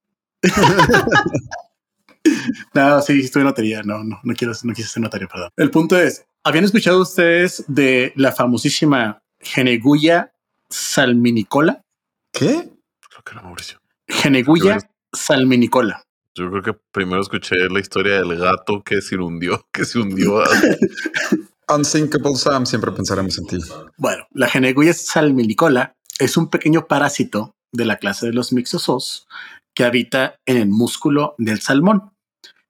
[2.75, 3.83] no, sí, estoy en notaría.
[3.83, 5.51] No, no, no quiero, no quise ser notario, perdón.
[5.57, 10.33] El punto es, ¿habían escuchado ustedes de la famosísima Geneguya
[10.69, 11.85] salminicola.
[12.33, 12.71] ¿Qué?
[13.09, 13.81] Creo que era Mauricio.
[14.09, 14.79] Geneguya
[15.13, 16.03] salminicola.
[16.35, 20.43] Yo creo que primero escuché la historia del gato que se hundió, que se hundió.
[21.69, 23.59] Unsinkable Sam, siempre pensaremos en ti.
[23.97, 29.27] Bueno, la Geneguya salminicola es un pequeño parásito de la clase de los mixosos
[29.75, 32.13] que habita en el músculo del salmón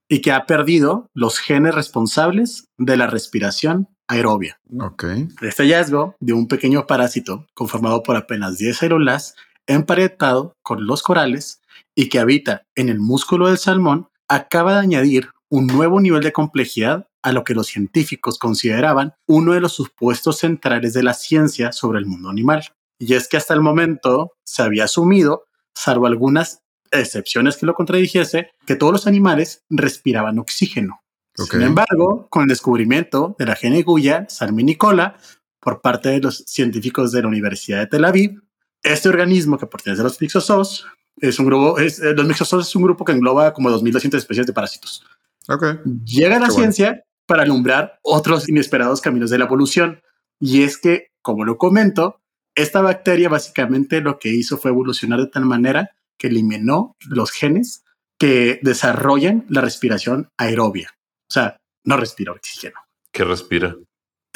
[0.09, 4.59] y que ha perdido los genes responsables de la respiración aerobia.
[4.81, 5.05] Ok.
[5.43, 9.35] Este hallazgo de un pequeño parásito conformado por apenas 10 células
[9.67, 11.61] emparentado con los corales
[11.95, 16.33] y que habita en el músculo del salmón acaba de añadir un nuevo nivel de
[16.33, 21.73] complejidad a lo que los científicos consideraban uno de los supuestos centrales de la ciencia
[21.73, 22.65] sobre el mundo animal.
[22.99, 28.51] Y es que hasta el momento se había asumido, salvo algunas excepciones que lo contradijese,
[28.67, 31.01] que todos los animales respiraban oxígeno.
[31.35, 35.19] Sin embargo, con el descubrimiento de la geneguya salminicola
[35.61, 38.43] por parte de los científicos de la Universidad de Tel Aviv,
[38.83, 40.87] este organismo que pertenece a los mixozoos
[41.19, 44.47] es un grupo, es, eh, los mixozoos es un grupo que engloba como 2.200 especies
[44.47, 45.05] de parásitos.
[45.49, 45.79] Okay.
[46.05, 50.01] Llega la ciencia para alumbrar otros inesperados caminos de la evolución.
[50.41, 52.21] Y es que, como lo comento,
[52.55, 57.85] esta bacteria básicamente lo que hizo fue evolucionar de tal manera que eliminó los genes
[58.19, 60.97] que desarrollan la respiración aerobia.
[61.29, 62.81] O sea, no respira oxígeno.
[63.13, 63.77] ¿Qué respira?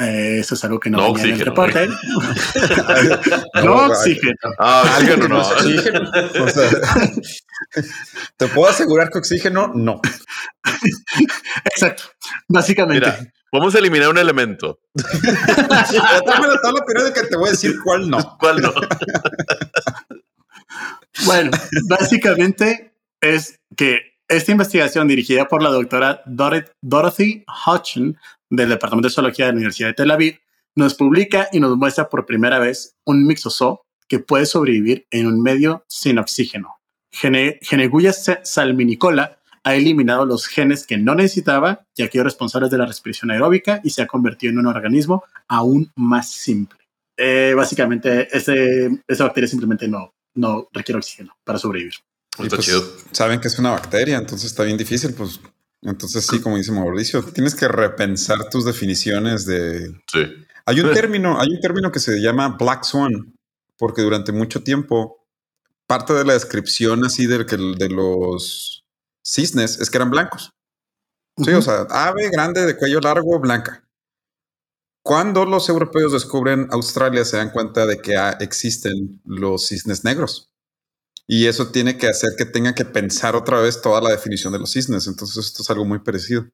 [0.00, 1.34] Eh, eso es algo que no, no oxígeno.
[1.34, 1.88] En el reporte.
[3.64, 4.34] no, oxígeno.
[4.58, 5.40] Ah, oxígeno no.
[5.48, 6.10] Oxígeno.
[6.42, 6.70] O sea,
[8.38, 10.00] ¿Te puedo asegurar que oxígeno no?
[11.66, 12.04] Exacto.
[12.48, 13.06] Básicamente.
[13.06, 14.80] Mira, vamos a eliminar un elemento.
[14.94, 18.38] Dame la tabla periódica te voy a decir cuál no.
[18.38, 18.72] ¿Cuál no?
[21.26, 21.50] bueno,
[21.88, 28.16] básicamente es que esta investigación dirigida por la doctora Dorothy Hodgson
[28.50, 30.40] del Departamento de Zoología de la Universidad de Tel Aviv
[30.74, 35.42] nos publica y nos muestra por primera vez un mixozoo que puede sobrevivir en un
[35.42, 36.80] medio sin oxígeno.
[37.10, 42.86] Gene, Geneguya salminicola ha eliminado los genes que no necesitaba y aquellos responsables de la
[42.86, 46.78] respiración aeróbica y se ha convertido en un organismo aún más simple.
[47.16, 51.94] Eh, básicamente, ese, esa bacteria simplemente no, no requiere oxígeno para sobrevivir.
[52.36, 55.40] Pues, saben que es una bacteria, entonces está bien difícil, pues
[55.82, 59.88] entonces sí, como dice Mauricio, tienes que repensar tus definiciones de...
[60.12, 60.26] Sí.
[60.66, 63.34] Hay un término, hay un término que se llama Black Swan,
[63.76, 65.26] porque durante mucho tiempo
[65.86, 68.84] parte de la descripción así de, de los
[69.24, 70.52] cisnes es que eran blancos.
[71.36, 73.82] Sí, o sea, ave grande de cuello largo, blanca.
[75.02, 80.49] Cuando los europeos descubren Australia se dan cuenta de que existen los cisnes negros.
[81.32, 84.58] Y eso tiene que hacer que tenga que pensar otra vez toda la definición de
[84.58, 85.06] los cisnes.
[85.06, 86.48] Entonces esto es algo muy parecido.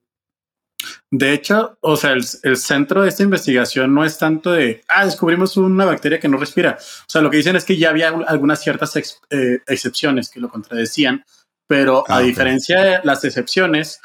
[1.10, 5.56] De hecho, o sea, el, centro de esta investigación no es tanto de, ah, descubrimos
[5.56, 6.76] una bacteria que no respira.
[6.78, 8.94] O sea, lo que dicen es que ya había algunas ciertas
[9.30, 11.24] eh, excepciones que lo contradecían,
[11.66, 13.98] pero a ah, diferencia de las excepciones,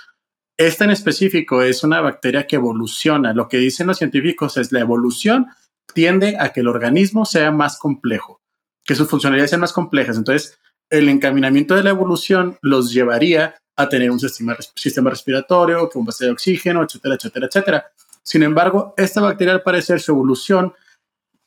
[0.57, 3.33] esta en específico es una bacteria que evoluciona.
[3.33, 5.47] Lo que dicen los científicos es la evolución
[5.93, 8.41] tiende a que el organismo sea más complejo
[8.85, 10.17] que sus funcionalidades sean más complejas.
[10.17, 10.59] Entonces,
[10.91, 16.31] el encaminamiento de la evolución los llevaría a tener un sistema, respiratorio, un base de
[16.31, 17.91] oxígeno, etcétera, etcétera, etcétera.
[18.21, 20.73] Sin embargo, esta bacteria, al parecer, su evolución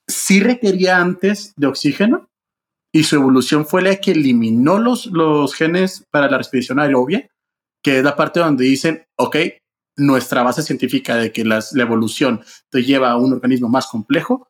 [0.08, 2.28] sí requería antes de oxígeno
[2.92, 7.28] y su evolución fue la que eliminó los, los genes para la respiración aerobia,
[7.82, 9.36] que es la parte donde dicen, ok,
[9.96, 14.48] nuestra base científica de que la evolución te lleva a un organismo más complejo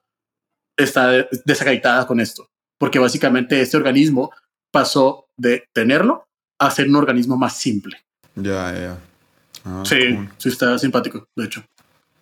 [0.76, 4.30] está desacreditada con esto porque básicamente este organismo
[4.74, 6.26] pasó de tenerlo
[6.58, 7.96] a ser un organismo más simple.
[8.34, 8.98] Ya, ya.
[9.64, 11.64] Ah, sí, sí está simpático, de hecho.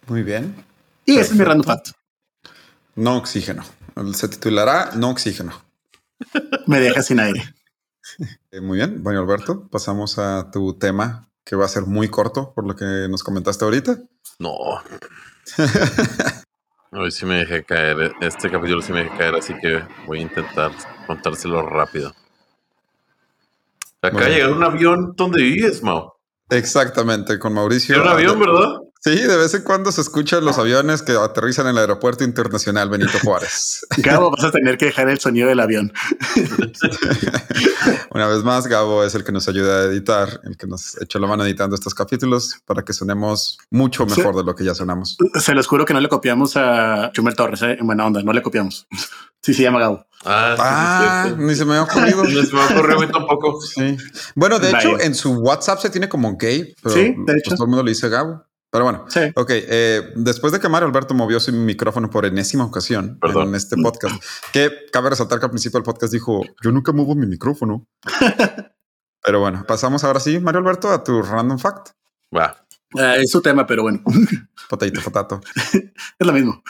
[0.06, 0.54] Muy bien.
[1.06, 1.92] Y ese es mi random fact.
[2.94, 3.64] No oxígeno.
[4.12, 5.52] Se titulará No oxígeno.
[6.66, 7.42] Me deja sin aire.
[8.50, 9.02] Eh, muy bien.
[9.02, 12.84] Bueno, Alberto, pasamos a tu tema que va a ser muy corto por lo que
[13.08, 13.98] nos comentaste ahorita.
[14.38, 14.52] No.
[16.92, 20.22] Hoy sí me dejé caer, este capítulo sí me dejé caer, así que voy a
[20.22, 20.70] intentar
[21.06, 22.14] contárselo rápido.
[24.02, 26.12] Acá llega un avión donde vives, Mau.
[26.50, 28.02] Exactamente, con Mauricio.
[28.02, 28.74] un avión, ¿verdad?
[29.04, 32.88] Sí, de vez en cuando se escuchan los aviones que aterrizan en el aeropuerto internacional
[32.88, 33.84] Benito Juárez.
[33.98, 35.92] Gabo, vas a tener que dejar el sonido del avión.
[38.12, 41.18] Una vez más, Gabo es el que nos ayuda a editar, el que nos echa
[41.18, 45.16] la mano editando estos capítulos para que sonemos mucho mejor de lo que ya sonamos.
[45.40, 47.78] Se los juro que no le copiamos a Chumel Torres, ¿eh?
[47.80, 48.86] en buena onda, no le copiamos.
[49.42, 50.06] Sí, se llama Gabo.
[50.24, 52.22] Ah, ah ni se me ha ocurrido.
[52.28, 53.60] ni se me ha ocurrido tampoco.
[53.62, 53.96] Sí.
[54.36, 57.54] Bueno, de hecho, en su WhatsApp se tiene como gay, pero sí, de pues hecho.
[57.56, 58.44] todo el mundo le dice Gabo.
[58.72, 59.20] Pero bueno, sí.
[59.34, 59.50] ok.
[59.50, 64.16] Eh, después de que Mario Alberto movió su micrófono por enésima ocasión en este podcast,
[64.50, 67.86] que cabe resaltar que al principio del podcast dijo: Yo nunca muevo mi micrófono.
[69.22, 71.90] pero bueno, pasamos ahora sí, Mario Alberto, a tu random fact.
[72.34, 72.66] Va.
[72.98, 74.02] Ah, es su tema, pero bueno.
[74.70, 75.40] Potato, potato.
[75.74, 76.62] es lo mismo.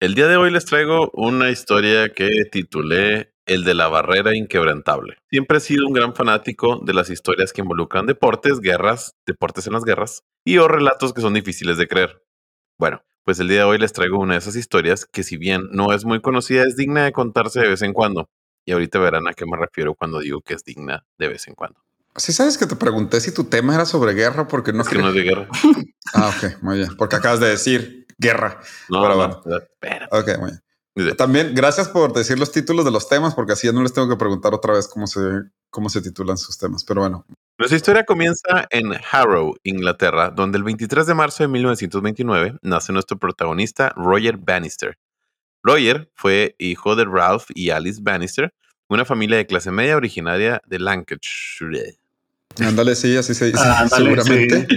[0.00, 5.18] El día de hoy les traigo una historia que titulé El de la barrera inquebrantable.
[5.30, 9.74] Siempre he sido un gran fanático de las historias que involucran deportes, guerras, deportes en
[9.74, 12.22] las guerras y o relatos que son difíciles de creer.
[12.78, 15.68] Bueno, pues el día de hoy les traigo una de esas historias que si bien
[15.72, 18.30] no es muy conocida, es digna de contarse de vez en cuando.
[18.64, 21.54] Y ahorita verán a qué me refiero cuando digo que es digna de vez en
[21.54, 21.78] cuando.
[22.16, 24.96] Sí, sabes que te pregunté si tu tema era sobre guerra porque no es que
[24.96, 25.48] no es de guerra.
[26.14, 26.96] ah, ok, muy bien.
[26.96, 28.58] Porque acabas de decir guerra.
[28.88, 29.42] No, Pero bueno.
[30.12, 31.16] Ok, muy bien.
[31.16, 34.08] También gracias por decir los títulos de los temas, porque así ya no les tengo
[34.08, 35.20] que preguntar otra vez cómo se,
[35.68, 36.84] cómo se titulan sus temas.
[36.84, 37.26] Pero bueno.
[37.58, 43.18] Nuestra historia comienza en Harrow, Inglaterra, donde el 23 de marzo de 1929 nace nuestro
[43.18, 44.96] protagonista Roger Bannister.
[45.64, 48.54] Roger fue hijo de Ralph y Alice Bannister,
[48.88, 51.98] una familia de clase media originaria de Lancashire.
[52.60, 54.68] Ándale, sí, así se dice, seguramente.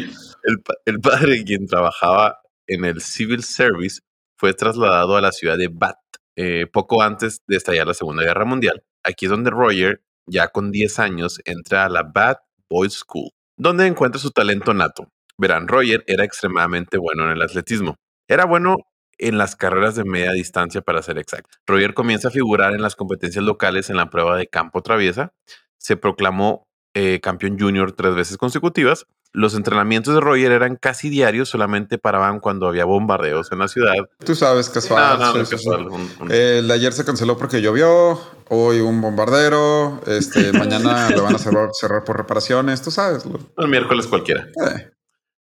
[0.43, 4.01] El, el, padre, quien trabajaba en el Civil Service,
[4.37, 5.99] fue trasladado a la ciudad de Bath
[6.35, 8.83] eh, poco antes de estallar la Segunda Guerra Mundial.
[9.03, 12.39] Aquí es donde Roger, ya con 10 años, entra a la Bath
[12.71, 15.09] Boys School, donde encuentra su talento nato.
[15.37, 17.97] Verán, Roger era extremadamente bueno en el atletismo.
[18.27, 18.77] Era bueno
[19.17, 21.57] en las carreras de media distancia, para ser exacto.
[21.67, 25.33] Roger comienza a figurar en las competencias locales en la prueba de campo traviesa.
[25.77, 31.49] Se proclamó eh, campeón junior tres veces consecutivas los entrenamientos de Roger eran casi diarios,
[31.49, 33.93] solamente paraban cuando había bombardeos en la ciudad.
[34.25, 35.19] Tú sabes, casual.
[35.19, 35.87] No, no, casual.
[36.29, 41.39] El de ayer se canceló porque llovió, hoy un bombardero, este, mañana lo van a
[41.39, 43.23] cerrar, cerrar, por reparaciones, tú sabes.
[43.57, 44.47] El miércoles cualquiera.
[44.67, 44.91] Eh.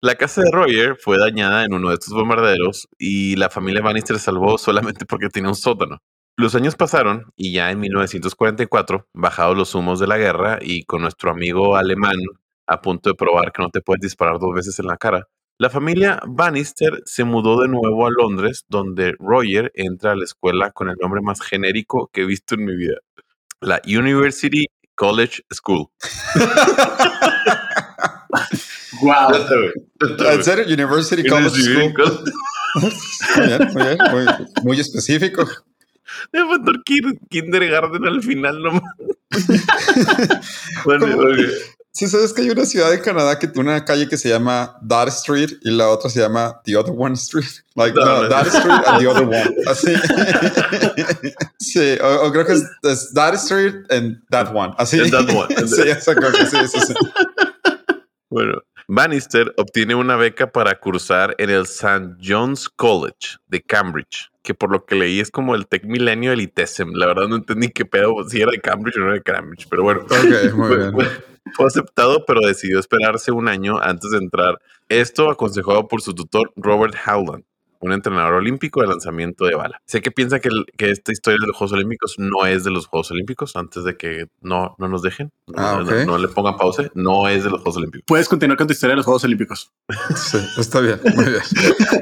[0.00, 4.18] La casa de Roger fue dañada en uno de estos bombarderos y la familia Bannister
[4.18, 5.98] salvó solamente porque tenía un sótano.
[6.36, 11.02] Los años pasaron y ya en 1944, bajados los humos de la guerra y con
[11.02, 12.14] nuestro amigo alemán
[12.68, 15.26] a punto de probar que no te puedes disparar dos veces en la cara.
[15.58, 20.70] La familia Bannister se mudó de nuevo a Londres, donde Roger entra a la escuela
[20.70, 22.98] con el nombre más genérico que he visto en mi vida,
[23.60, 25.88] la University College School.
[29.02, 29.32] wow.
[30.30, 30.64] ¿En serio?
[30.66, 31.92] University College School.
[33.36, 34.26] muy bien, muy bien, muy,
[34.62, 35.44] muy específico.
[36.32, 36.40] De
[37.28, 38.82] kindergarten al final nomás.
[40.84, 41.06] bueno,
[41.98, 44.78] Sí, sabes que hay una ciudad de Canadá que tiene una calle que se llama
[44.80, 47.50] Dart Street y la otra se llama The Other One Street.
[47.74, 49.56] Like, no, Street and the Other One.
[49.66, 49.92] Así.
[51.58, 54.74] sí, o, creo que es, es Street and That One.
[54.78, 55.00] Así.
[55.00, 55.48] And that one.
[55.68, 56.30] sí, exacto.
[56.32, 56.94] Sí, sí, sí.
[58.30, 62.14] Bueno, Bannister obtiene una beca para cursar en el St.
[62.24, 66.42] John's College de Cambridge, que por lo que leí es como el Tech Milenio del
[66.42, 66.92] ITESM.
[66.92, 69.66] La verdad no entendí qué pedo, si era de Cambridge o no era de Cambridge,
[69.68, 70.02] pero bueno.
[70.02, 70.92] Ok, muy bien.
[71.54, 74.58] Fue aceptado, pero decidió esperarse un año antes de entrar.
[74.88, 77.44] Esto aconsejado por su tutor Robert Howland
[77.80, 79.80] un entrenador olímpico de lanzamiento de bala.
[79.86, 82.86] Sé que piensa que, que, esta historia de los Juegos Olímpicos no es de los
[82.86, 87.28] Juegos Olímpicos, antes de que no, no nos dejen, ah, no, le pongan pausa, no
[87.28, 88.04] es de los Juegos Olímpicos.
[88.06, 89.72] Puedes continuar con tu historia de los Juegos Olímpicos.
[90.16, 91.42] Sí, está bien, muy bien.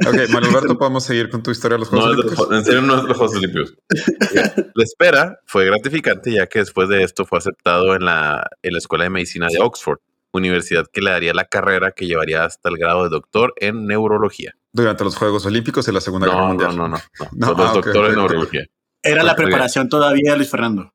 [0.07, 2.53] ok, Manuel Alberto, podemos seguir con tu historia de los Juegos Olímpicos.
[2.53, 3.75] en serio, no es de los Juegos Olímpicos.
[4.75, 8.79] la espera fue gratificante, ya que después de esto fue aceptado en la, en la
[8.79, 9.99] Escuela de Medicina de Oxford
[10.37, 14.55] universidad que le daría la carrera que llevaría hasta el grado de doctor en neurología.
[14.77, 16.77] Durante los Juegos Olímpicos y la Segunda Guerra Mundial.
[16.77, 17.03] No, no, no.
[17.33, 17.55] no.
[17.55, 18.67] los ah, doctores en neurología.
[19.03, 20.93] Era la preparación todavía, Luis Fernando.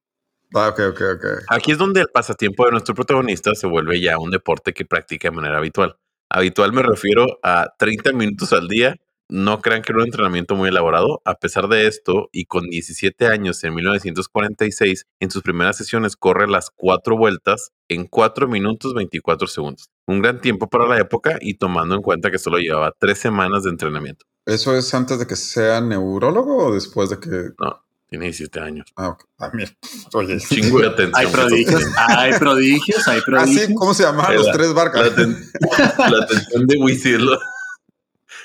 [0.53, 1.25] Ah, ok, ok, ok.
[1.47, 5.29] Aquí es donde el pasatiempo de nuestro protagonista se vuelve ya un deporte que practica
[5.29, 5.97] de manera habitual.
[6.29, 8.95] Habitual me refiero a 30 minutos al día
[9.31, 11.21] no crean que era un entrenamiento muy elaborado.
[11.23, 16.47] A pesar de esto, y con 17 años en 1946, en sus primeras sesiones corre
[16.49, 19.89] las cuatro vueltas en 4 minutos 24 segundos.
[20.05, 23.63] Un gran tiempo para la época y tomando en cuenta que solo llevaba tres semanas
[23.63, 24.25] de entrenamiento.
[24.45, 27.51] ¿Eso es antes de que sea neurólogo o después de que...?
[27.57, 28.91] No, tiene 17 años.
[28.97, 29.23] Ah, ok.
[29.39, 29.71] Ah, mira.
[30.13, 30.39] Oye.
[30.39, 31.13] Chingo de atención.
[31.15, 33.63] Hay prodigios, hay prodigios, hay prodigios.
[33.63, 35.13] Así, ¿cómo se llaman los tres barcas?
[35.97, 37.29] La, atención de Wisil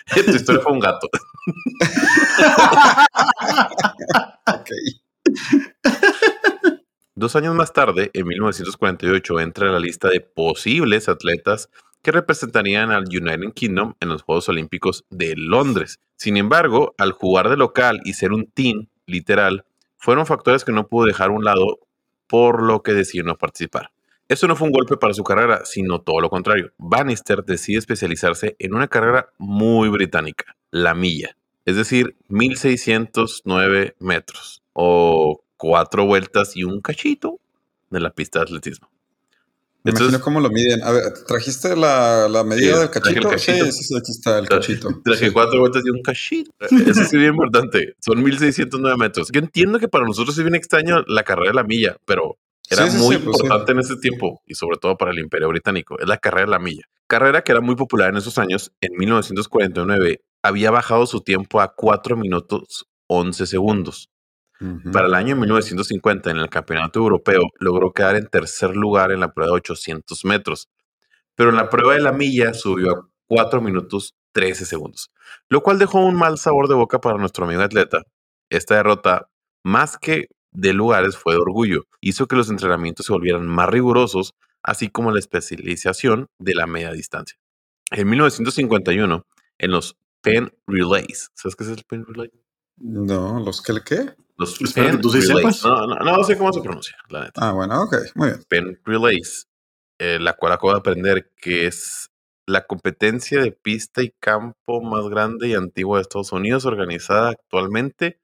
[0.25, 1.09] tu historia fue un gato.
[7.15, 11.71] Dos años más tarde, en 1948, entra a la lista de posibles atletas
[12.03, 15.99] que representarían al United Kingdom en los Juegos Olímpicos de Londres.
[16.17, 19.65] Sin embargo, al jugar de local y ser un team, literal,
[19.97, 21.81] fueron factores que no pudo dejar a un lado,
[22.29, 23.91] por lo que decidió no participar.
[24.29, 26.73] Eso no fue un golpe para su carrera, sino todo lo contrario.
[26.79, 35.43] Bannister decide especializarse en una carrera muy británica, la milla, es decir, 1609 metros o
[35.57, 37.41] cuatro vueltas y un cachito
[37.91, 38.89] de la pista de atletismo.
[39.87, 40.83] Me imagino cómo lo miden.
[40.83, 43.39] A ver, ¿trajiste la, medida del cachito?
[43.39, 44.89] Sí, sí, aquí está el cachito.
[45.05, 46.51] Traje cuatro vueltas y un cachito.
[46.61, 47.95] Eso es bien importante.
[48.01, 49.29] Son 1609 metros.
[49.33, 52.37] Yo entiendo que para nosotros es bien extraño la carrera de la milla, pero
[52.71, 55.99] era muy pues importante en ese tiempo y sobre todo para el Imperio Británico.
[55.99, 56.85] Es la carrera de la milla.
[57.07, 58.73] Carrera que era muy popular en esos años.
[58.81, 64.11] En 1949 había bajado su tiempo a 4 minutos 11 segundos.
[64.91, 69.35] Para el año 1950, en el Campeonato Europeo, logró quedar en tercer lugar en la
[69.35, 70.71] prueba de 800 metros,
[71.35, 75.11] pero en la prueba de la milla subió a 4 minutos 13 segundos,
[75.51, 78.03] lo cual dejó un mal sabor de boca para nuestro amigo atleta.
[78.49, 79.29] Esta derrota,
[79.63, 81.87] más que de lugares, fue de orgullo.
[82.01, 86.93] Hizo que los entrenamientos se volvieran más rigurosos, así como la especialización de la media
[86.93, 87.39] distancia.
[87.91, 89.27] En 1951,
[89.59, 92.31] en los Pen Relays, ¿sabes qué es el Pen Relay?
[92.79, 93.75] No, ¿los qué?
[93.85, 94.15] qué?
[94.37, 95.65] Los Pen Relays.
[95.65, 97.49] No, no, no, sé cómo se pronuncia, la neta.
[97.49, 98.45] Ah, bueno, ok, muy bien.
[98.49, 99.49] Pen Relays,
[99.99, 102.11] eh, la cual acabo de aprender que es
[102.47, 108.21] la competencia de pista y campo más grande y antigua de Estados Unidos, organizada actualmente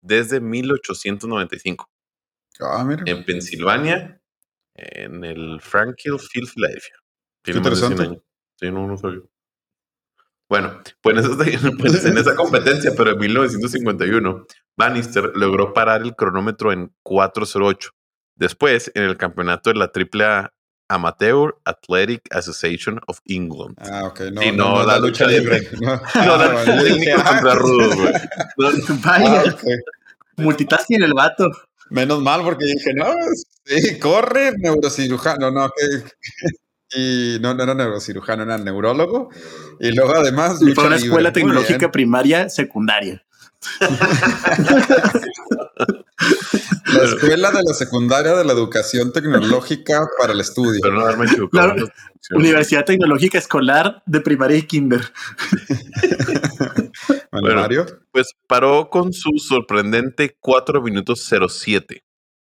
[0.00, 1.90] desde 1895.
[2.60, 3.02] Ah, mira.
[3.06, 4.20] En Pensilvania,
[4.74, 6.94] en el Franklin Field, Philadelphia.
[7.42, 8.22] Qué interesante.
[8.56, 9.22] Sí, no, no sabía.
[10.48, 11.26] Bueno, pues,
[11.78, 14.46] pues en esa competencia, pero en 1951,
[14.76, 17.90] Bannister logró parar el cronómetro en 4.08.
[18.34, 20.52] Después, en el campeonato de la AAA
[20.90, 23.76] Amateur Athletic Association of England.
[23.80, 24.20] Ah, ok.
[24.32, 25.68] No, y no, la, lucha libre.
[25.80, 28.12] No, no la técnico contra rudos, güey.
[29.02, 29.44] Vaya.
[29.46, 29.54] Ah,
[30.36, 31.50] Multitasking el vato.
[31.90, 33.06] Menos mal, porque dije, no,
[33.64, 36.04] sí, corre, neurocirujano, no, que
[36.96, 39.30] y no, no era neurocirujano, era neurólogo.
[39.78, 40.60] Y luego además...
[40.62, 43.24] Y fue una escuela tecnológica primaria, secundaria.
[46.92, 50.80] la escuela de la secundaria de la educación tecnológica para el estudio.
[50.82, 55.00] Pero no darme la Universidad Tecnológica Escolar de Primaria y Kinder.
[57.32, 57.66] bueno,
[58.12, 62.02] Pues paró con su sorprendente 4 minutos 07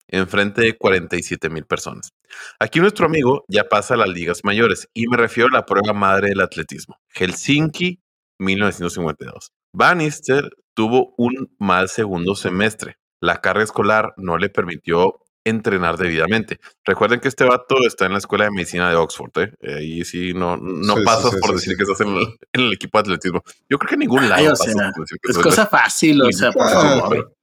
[0.08, 2.14] en frente de 47 mil personas.
[2.60, 5.94] Aquí nuestro amigo ya pasa a las ligas mayores y me refiero a la prueba
[5.94, 8.00] madre del atletismo, Helsinki
[8.40, 9.52] 1952.
[9.74, 12.98] Bannister tuvo un mal segundo semestre.
[13.20, 16.60] La carga escolar no le permitió entrenar debidamente.
[16.84, 19.54] Recuerden que este vato está en la Escuela de Medicina de Oxford, ¿eh?
[19.78, 22.18] Ahí sí no, no pasas por decir que estás en
[22.52, 23.44] el, equipo de atletismo.
[23.70, 27.36] Yo creo que en ningún lado Es cosa fácil, o sea, por favor.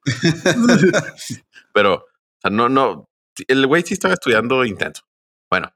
[1.73, 2.05] Pero
[2.43, 3.09] sea, no, no,
[3.49, 5.03] el güey sí estaba estudiando intenso.
[5.51, 5.73] Bueno,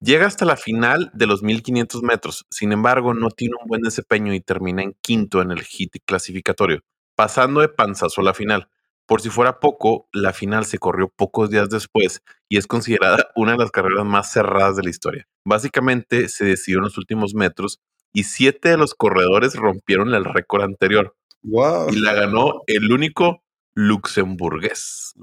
[0.00, 2.46] llega hasta la final de los 1500 metros.
[2.50, 6.82] Sin embargo, no tiene un buen desempeño y termina en quinto en el hit clasificatorio,
[7.14, 8.68] pasando de panzazo a la final.
[9.08, 13.52] Por si fuera poco, la final se corrió pocos días después y es considerada una
[13.52, 15.26] de las carreras más cerradas de la historia.
[15.46, 17.80] Básicamente se decidió en los últimos metros
[18.12, 21.16] y siete de los corredores rompieron el récord anterior.
[21.40, 21.88] Wow.
[21.90, 23.42] Y la ganó el único
[23.74, 25.14] luxemburgués.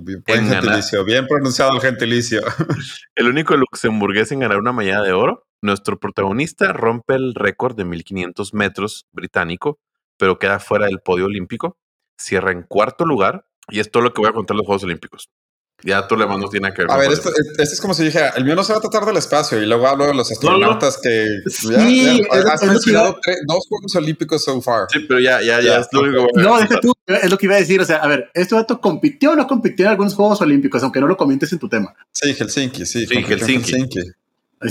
[0.00, 2.40] bien, gentilicio, bien pronunciado el gentilicio.
[3.14, 5.46] el único luxemburgués en ganar una medalla de oro.
[5.62, 9.78] Nuestro protagonista rompe el récord de 1500 metros británico,
[10.16, 11.76] pero queda fuera del podio olímpico.
[12.18, 15.30] Cierra en cuarto lugar y es todo lo que voy a contar los Juegos Olímpicos.
[15.84, 16.90] Ya tú le mandas tiene que ver.
[16.90, 19.16] A ver, esto, es como si dije, el mío no se va a tratar del
[19.16, 23.16] espacio y luego hablo de los astronautas que sí, has mencionado
[23.46, 24.86] dos Juegos Olímpicos so far.
[24.90, 26.26] Sí, pero ya, ya, ya, es lo único.
[26.34, 27.80] No, deja tú, es lo que iba a decir.
[27.80, 31.00] O sea, a ver, ¿este dato compitió o no compitió en algunos Juegos Olímpicos, aunque
[31.00, 31.94] no lo comentes en tu tema?
[32.10, 33.06] Sí, Helsinki, sí.
[33.06, 33.72] Sí, Helsinki.
[33.72, 34.00] Helsinki.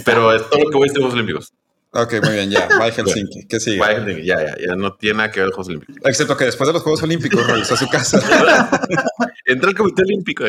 [0.04, 1.54] Pero es todo lo que voy a decir Juegos Olímpicos.
[1.98, 2.68] Ok, muy bien, ya.
[2.78, 3.48] Bye Helsinki.
[3.48, 3.84] ¿Qué sigue?
[3.84, 4.76] Helsinki, ya, ya, ya.
[4.76, 5.96] No tiene nada que ver con los Juegos Olímpicos.
[6.06, 8.20] Excepto que después de los Juegos Olímpicos regresó a su casa.
[9.46, 10.46] Entra al Comité Olímpico.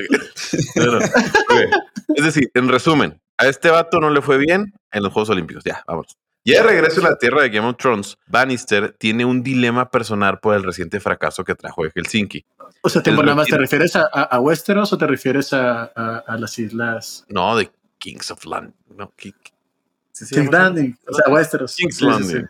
[2.15, 5.65] Es decir, en resumen, a este vato no le fue bien en los Juegos Olímpicos.
[5.65, 6.19] Ya, vamos.
[6.45, 10.41] Ya de regreso a la tierra de Game of Thrones, Bannister tiene un dilema personal
[10.41, 12.45] por el reciente fracaso que trajo de Helsinki.
[12.83, 16.37] O sea, ¿te, nada más, ¿te refieres a, a, Westeros o te refieres a, a,
[16.39, 17.25] las islas?
[17.29, 18.73] No, de Kings of Land.
[18.97, 19.13] No,
[20.31, 21.77] King's Landing, o sea, Westeros.
[21.77, 22.49] King's Landing.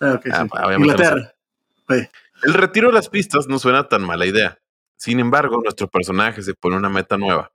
[0.00, 0.20] Ah,
[0.52, 1.34] ah, Inglaterra.
[1.88, 4.58] El retiro de las pistas no suena tan mala idea.
[4.96, 7.52] Sin embargo, nuestro personaje se pone una meta nueva,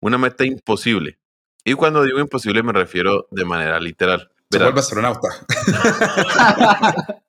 [0.00, 1.18] una meta imposible.
[1.64, 4.30] Y cuando digo imposible me refiero de manera literal.
[4.50, 5.28] Se vuelve astronauta.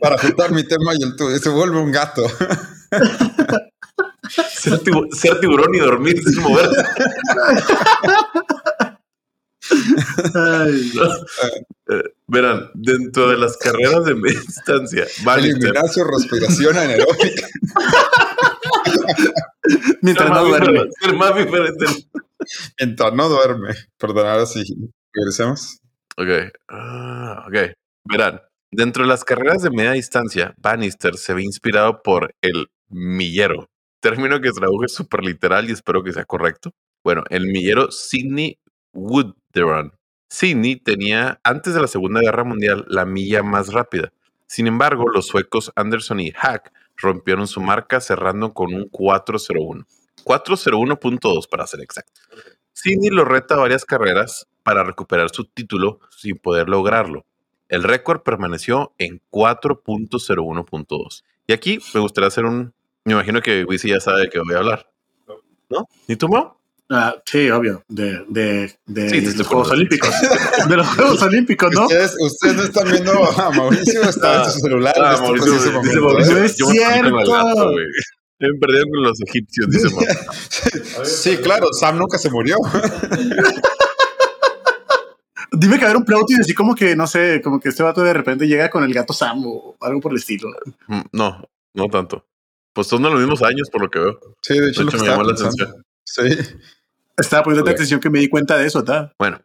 [0.00, 2.22] Para juntar mi tema y el tuyo, se vuelve un gato.
[5.10, 6.84] ser, tiburón y dormir sin moverse.
[11.86, 15.06] Eh, verán, dentro de las carreras de media distancia,
[15.36, 17.46] eliminar su respiración anaeróbica.
[20.00, 20.80] Mientras no duerme.
[20.98, 21.84] Ser más diferente.
[22.78, 23.74] Mientras no duerme.
[23.98, 24.64] Perdón, ahora sí.
[25.12, 25.80] Regresemos.
[26.16, 26.54] Ok.
[26.68, 27.72] Ah, ok.
[28.10, 28.40] Verán,
[28.70, 33.68] dentro de las carreras de media distancia, Bannister se ve inspirado por el millero.
[34.00, 36.72] Término que traduje súper literal y espero que sea correcto.
[37.02, 38.58] Bueno, el millero Sidney
[38.94, 39.92] Wooderon.
[40.28, 44.12] Sidney tenía, antes de la Segunda Guerra Mundial, la milla más rápida.
[44.46, 49.86] Sin embargo, los suecos Anderson y Hack rompieron su marca cerrando con un 401.
[50.24, 52.20] 401.2 para ser exacto.
[52.72, 57.26] Sidney lo reta varias carreras para recuperar su título sin poder lograrlo.
[57.68, 61.24] El récord permaneció en 4.01.2.
[61.46, 62.74] Y aquí me gustaría hacer un...
[63.04, 64.90] Me imagino que Wisi ya sabe de qué voy a hablar.
[65.68, 65.86] ¿No?
[66.08, 66.60] ¿Ni tú, Mo?
[66.90, 70.10] Ah, sí, obvio, de, de, de, los Juegos Olímpicos.
[70.68, 71.84] de los Juegos Olímpicos, ¿no?
[71.84, 74.94] Ustedes, ustedes no están viendo a Mauricio, está en su celular.
[74.98, 76.44] Ah, Mauricio, dice Mauricio, ¿eh?
[76.44, 77.72] es cierto.
[78.40, 80.00] Me he perdido con los egipcios, dice Mo.
[81.04, 82.58] sí, claro, Sam nunca se murió.
[85.52, 88.02] Dime que haber un plot y así como que, no sé, como que este vato
[88.02, 90.50] de repente llega con el gato Sam o algo por el estilo.
[90.88, 92.26] Mm, no, no tanto.
[92.74, 94.18] Pues son de los mismos años, por lo que veo.
[94.42, 95.84] Sí, de hecho, me llamó la atención.
[96.04, 96.22] Sí.
[97.16, 99.12] Estaba poniendo atención que me di cuenta de eso, ¿está?
[99.18, 99.40] Bueno,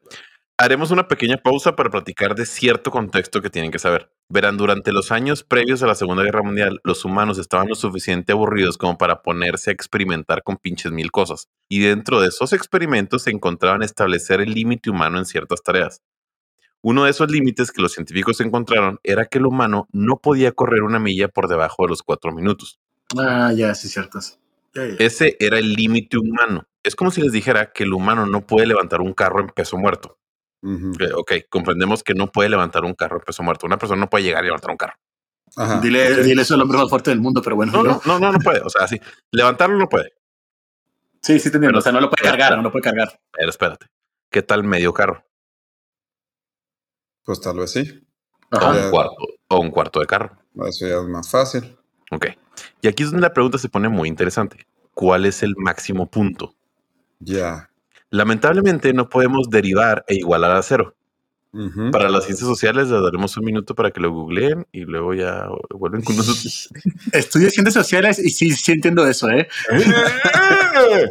[0.58, 4.12] haremos una pequeña pausa para platicar de cierto contexto que tienen que saber.
[4.28, 8.32] Verán, durante los años previos a la Segunda Guerra Mundial, los humanos estaban lo suficiente
[8.32, 11.48] aburridos como para ponerse a experimentar con pinches mil cosas.
[11.70, 16.02] Y dentro de esos experimentos se encontraban establecer el límite humano en ciertas tareas.
[16.82, 20.84] Uno de esos límites que los científicos encontraron era que el humano no podía correr
[20.84, 22.80] una milla por debajo de los cuatro minutos.
[23.18, 23.90] Ah, ya, sí,
[24.74, 26.68] Ese era el límite humano.
[26.84, 29.78] Es como si les dijera que el humano no puede levantar un carro en peso
[29.78, 30.18] muerto.
[30.62, 33.66] Eh, ok, comprendemos que no puede levantar un carro en peso muerto.
[33.66, 34.94] Una persona no puede llegar y levantar un carro.
[35.82, 37.72] dile, dile eso al hombre más fuerte del mundo, pero bueno.
[37.72, 38.62] No, no, no, no, puede.
[38.62, 39.00] O sea, sí,
[39.32, 40.14] levantarlo no puede.
[41.22, 41.80] Sí, sí, entiendo.
[41.80, 43.20] o sea, no lo puede cargar, no lo puede cargar.
[43.32, 43.88] Pero espérate.
[44.30, 45.26] ¿Qué tal medio carro?
[47.24, 48.08] Pues tal vez sí.
[48.52, 49.16] O un, cuarto,
[49.50, 50.38] o un cuarto de carro.
[50.68, 51.79] Eso ya es más fácil.
[52.12, 52.28] Ok.
[52.82, 54.66] Y aquí es donde la pregunta se pone muy interesante.
[54.94, 56.56] ¿Cuál es el máximo punto?
[57.20, 57.70] Ya.
[58.10, 60.96] Lamentablemente no podemos derivar e igualar a cero.
[61.92, 65.48] Para las ciencias sociales les daremos un minuto para que lo googleen y luego ya
[65.72, 66.70] vuelven con nosotros.
[67.12, 69.48] Estudio ciencias sociales y sí, sí entiendo eso, ¿eh?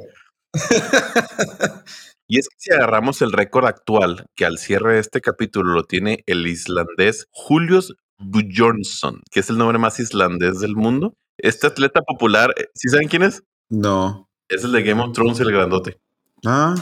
[2.28, 5.82] y es que si agarramos el récord actual, que al cierre de este capítulo lo
[5.82, 11.14] tiene el islandés Julius Bjornsson, que es el nombre más islandés del mundo.
[11.38, 13.42] Este atleta popular, ¿sí saben quién es?
[13.68, 14.28] No.
[14.48, 16.00] Es el de Game of Thrones, el grandote.
[16.44, 16.74] Ah.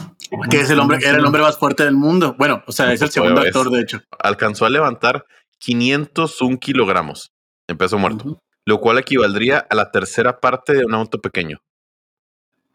[0.49, 2.35] Que es el hombre, era el hombre más fuerte del mundo.
[2.37, 4.01] Bueno, o sea, es el segundo actor, de hecho.
[4.19, 5.25] Alcanzó a levantar
[5.59, 7.31] 501 kilogramos
[7.67, 11.59] en peso muerto, lo cual equivaldría a la tercera parte de un auto pequeño.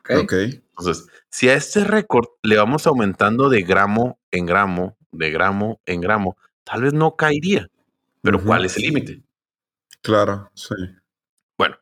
[0.08, 0.32] ok.
[0.78, 6.00] Entonces, si a este récord le vamos aumentando de gramo en gramo, de gramo en
[6.00, 7.68] gramo, tal vez no caería.
[8.22, 9.22] Pero ¿cuál es el límite?
[10.00, 10.74] Claro, sí.
[11.58, 11.76] Bueno,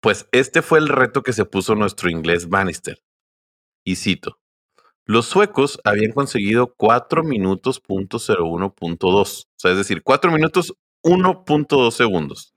[0.00, 3.02] pues este fue el reto que se puso nuestro inglés Bannister.
[3.84, 4.38] Y cito,
[5.04, 9.24] los suecos habían conseguido 4 minutos punto 01.2, o
[9.56, 12.54] sea, es decir, 4 minutos 1.2 segundos.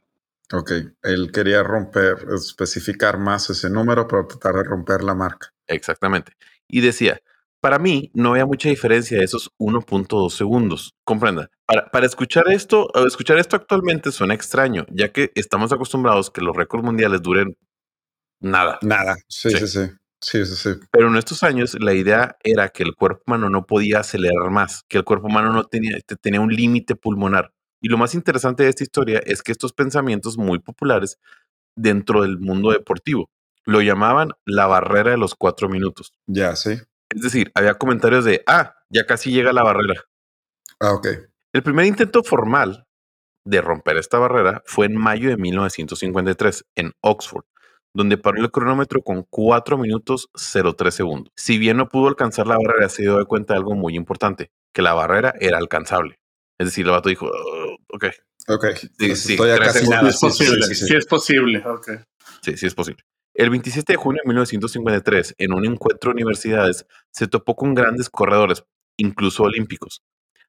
[0.53, 0.71] Ok,
[1.01, 5.51] él quería romper, especificar más ese número para tratar de romper la marca.
[5.65, 6.33] Exactamente.
[6.67, 7.19] Y decía,
[7.65, 10.93] para mí no había mucha diferencia de esos 1.2 segundos.
[11.03, 11.49] Comprenda.
[11.65, 16.85] Para, escuchar esto, escuchar esto actualmente suena extraño, ya que estamos acostumbrados que los récords
[16.85, 17.57] mundiales duren
[18.39, 18.77] nada.
[18.83, 19.15] Nada.
[19.27, 19.67] Sí, sí, sí,
[20.21, 20.45] sí.
[20.45, 24.01] Sí, sí, Pero en estos años la idea era que el cuerpo humano no podía
[24.01, 27.51] acelerar más, que el cuerpo humano no tenía, tenía un límite pulmonar.
[27.81, 31.17] Y lo más interesante de esta historia es que estos pensamientos muy populares
[31.75, 33.31] dentro del mundo deportivo
[33.63, 36.13] lo llamaban la barrera de los cuatro minutos.
[36.27, 36.77] Ya, sí.
[37.15, 40.03] Es decir, había comentarios de, ah, ya casi llega la barrera.
[40.81, 41.07] Ah, ok.
[41.53, 42.85] El primer intento formal
[43.45, 47.45] de romper esta barrera fue en mayo de 1953 en Oxford,
[47.93, 51.31] donde paró el cronómetro con 4 minutos 03 segundos.
[51.37, 54.81] Si bien no pudo alcanzar la barrera, se dio cuenta de algo muy importante, que
[54.81, 56.19] la barrera era alcanzable.
[56.59, 58.05] Es decir, el vato dijo, oh, ok.
[58.49, 58.65] Ok.
[58.99, 60.75] Sí, sí, es posible.
[60.75, 61.63] Sí, es posible.
[61.65, 61.97] Okay.
[62.41, 63.03] Sí, sí es posible.
[63.35, 68.09] El 27 de junio de 1953, en un encuentro de universidades, se topó con grandes
[68.09, 68.63] corredores,
[68.95, 70.03] incluso olímpicos.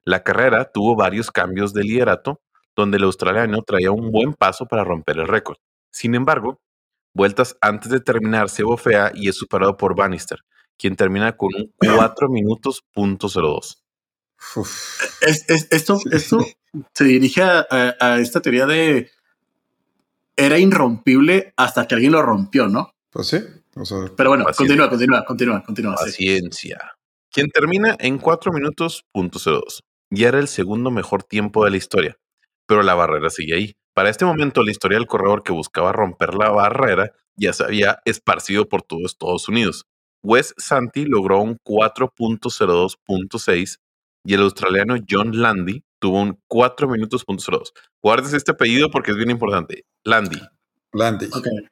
[0.05, 2.41] La carrera tuvo varios cambios de liderato,
[2.77, 5.57] donde el australiano traía un buen paso para romper el récord.
[5.91, 6.61] Sin embargo,
[7.13, 10.39] vueltas antes de terminar se bofea y es superado por Bannister,
[10.79, 13.83] quien termina con un 4 minutos punto 02.
[15.71, 16.39] esto, esto
[16.95, 19.11] se dirige a, esta teoría de
[20.37, 22.91] era irrompible hasta que alguien lo rompió, ¿no?
[23.11, 23.39] Pues sí.
[24.17, 25.95] Pero bueno, continúa, continúa, continúa, continúa.
[25.97, 26.79] Paciencia.
[27.31, 29.83] Quien termina en 4 minutos punto 02.
[30.11, 32.17] Ya era el segundo mejor tiempo de la historia,
[32.67, 33.75] pero la barrera sigue ahí.
[33.95, 37.99] Para este momento, la historia del corredor que buscaba romper la barrera ya se había
[38.05, 39.87] esparcido por todo Estados Unidos.
[40.23, 43.79] Wes Santi logró un 4.02.6
[44.25, 47.25] y el australiano John Landy tuvo un 4 minutos
[48.01, 49.87] Guardes este apellido porque es bien importante.
[50.05, 50.41] Landy.
[50.93, 51.29] Landy.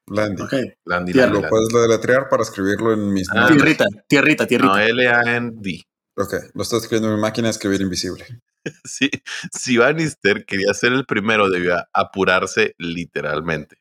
[0.09, 0.43] Landy.
[0.85, 4.74] Landy, Lo puedes deletrear para escribirlo en mis ah, Tierrita, tierrita, tierrita.
[4.74, 5.85] No, L-A-N-D.
[6.16, 8.26] Ok, lo estoy escribiendo en mi máquina de escribir invisible.
[8.85, 9.09] sí,
[9.53, 13.76] si Bannister quería ser el primero, debía apurarse literalmente.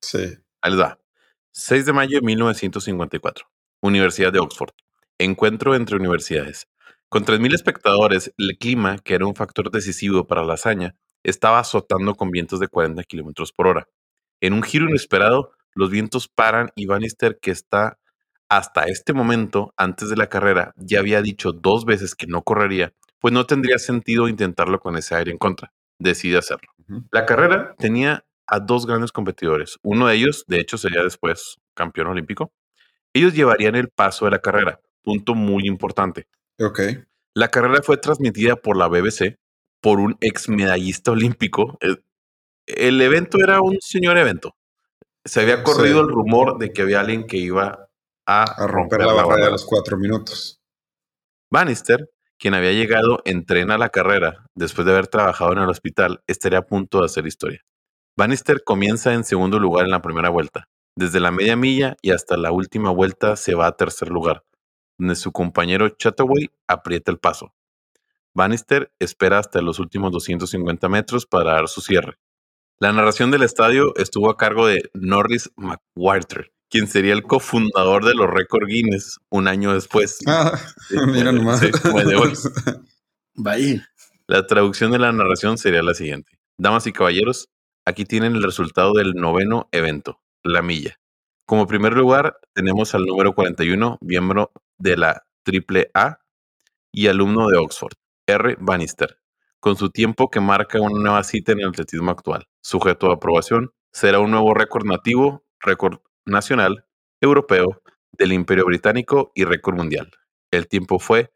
[0.00, 0.36] Sí.
[0.62, 0.98] Ahí va.
[1.52, 3.46] 6 de mayo de 1954.
[3.82, 4.72] Universidad de Oxford.
[5.18, 6.66] Encuentro entre universidades.
[7.12, 12.14] Con 3.000 espectadores, el clima, que era un factor decisivo para la hazaña, estaba azotando
[12.14, 13.86] con vientos de 40 kilómetros por hora.
[14.40, 17.98] En un giro inesperado, los vientos paran y Bannister, que está
[18.48, 22.94] hasta este momento, antes de la carrera, ya había dicho dos veces que no correría,
[23.20, 25.70] pues no tendría sentido intentarlo con ese aire en contra.
[25.98, 26.72] Decide hacerlo.
[27.10, 29.78] La carrera tenía a dos grandes competidores.
[29.82, 32.54] Uno de ellos, de hecho, sería después campeón olímpico.
[33.12, 36.26] Ellos llevarían el paso de la carrera, punto muy importante.
[36.60, 36.80] Ok.
[37.34, 39.36] La carrera fue transmitida por la BBC
[39.80, 41.78] por un ex medallista olímpico.
[42.66, 44.54] El, evento era un señor evento.
[45.24, 47.88] Se había corrido el rumor de que había alguien que iba
[48.26, 50.60] a, romper, la, barrera de los cuatro minutos.
[51.50, 52.08] Bannister
[52.42, 56.24] quien había llegado en tren a la carrera después de haber trabajado en el hospital,
[56.26, 57.60] estaría a punto de hacer historia.
[58.18, 60.64] Bannister comienza en segundo lugar en la primera vuelta.
[60.98, 64.42] Desde la media milla y hasta la última vuelta se va a tercer lugar,
[64.98, 67.54] donde su compañero Chataway aprieta el paso.
[68.34, 72.18] Bannister espera hasta los últimos 250 metros para dar su cierre.
[72.78, 78.14] La narración del estadio estuvo a cargo de Norris McWhirter, quien sería el cofundador de
[78.14, 80.18] los récord Guinness un año después.
[80.26, 80.58] Ah,
[81.06, 81.60] mira nomás.
[84.26, 86.38] La traducción de la narración sería la siguiente.
[86.58, 87.50] Damas y caballeros,
[87.84, 90.98] aquí tienen el resultado del noveno evento, la milla.
[91.46, 94.52] Como primer lugar, tenemos al número 41, miembro
[94.82, 96.18] de la AAA
[96.92, 97.94] y alumno de Oxford,
[98.26, 98.56] R.
[98.60, 99.18] Bannister,
[99.60, 102.46] con su tiempo que marca una nueva cita en el atletismo actual.
[102.62, 106.84] Sujeto a aprobación, será un nuevo récord nativo, récord nacional,
[107.20, 107.80] europeo,
[108.12, 110.10] del Imperio Británico y récord mundial.
[110.50, 111.32] El tiempo fue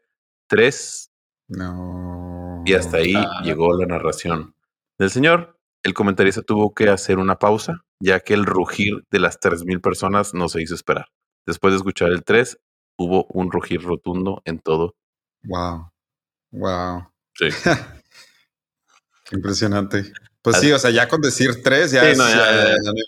[0.47, 1.11] 3.
[1.47, 2.61] No.
[2.65, 4.55] Y hasta ahí llegó la narración
[4.99, 5.57] del señor.
[5.83, 10.33] El comentarista tuvo que hacer una pausa, ya que el rugir de las 3.000 personas
[10.33, 11.07] no se hizo esperar.
[11.45, 12.59] Después de escuchar el 3,
[12.97, 14.95] hubo un rugir rotundo en todo.
[15.43, 15.91] Wow.
[16.51, 17.07] Wow.
[17.33, 17.47] Sí.
[19.31, 20.11] Impresionante.
[20.41, 22.23] Pues sí, o sea, ya con decir tres ya, no,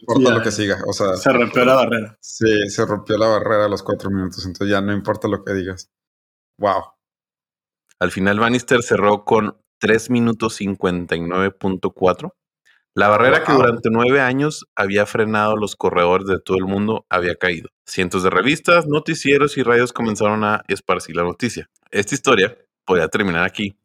[0.01, 0.83] importa lo que siga.
[0.85, 2.17] O sea, se rompió la barrera.
[2.19, 5.53] Sí, se rompió la barrera a los cuatro minutos, entonces ya no importa lo que
[5.53, 5.89] digas.
[6.57, 6.83] Wow.
[7.99, 12.33] Al final Bannister cerró con 3 minutos 59.4.
[12.93, 17.05] La barrera que durante nueve años había frenado a los corredores de todo el mundo
[17.09, 17.69] había caído.
[17.85, 21.69] Cientos de revistas, noticieros y radios comenzaron a esparcir la noticia.
[21.91, 23.77] Esta historia podría terminar aquí,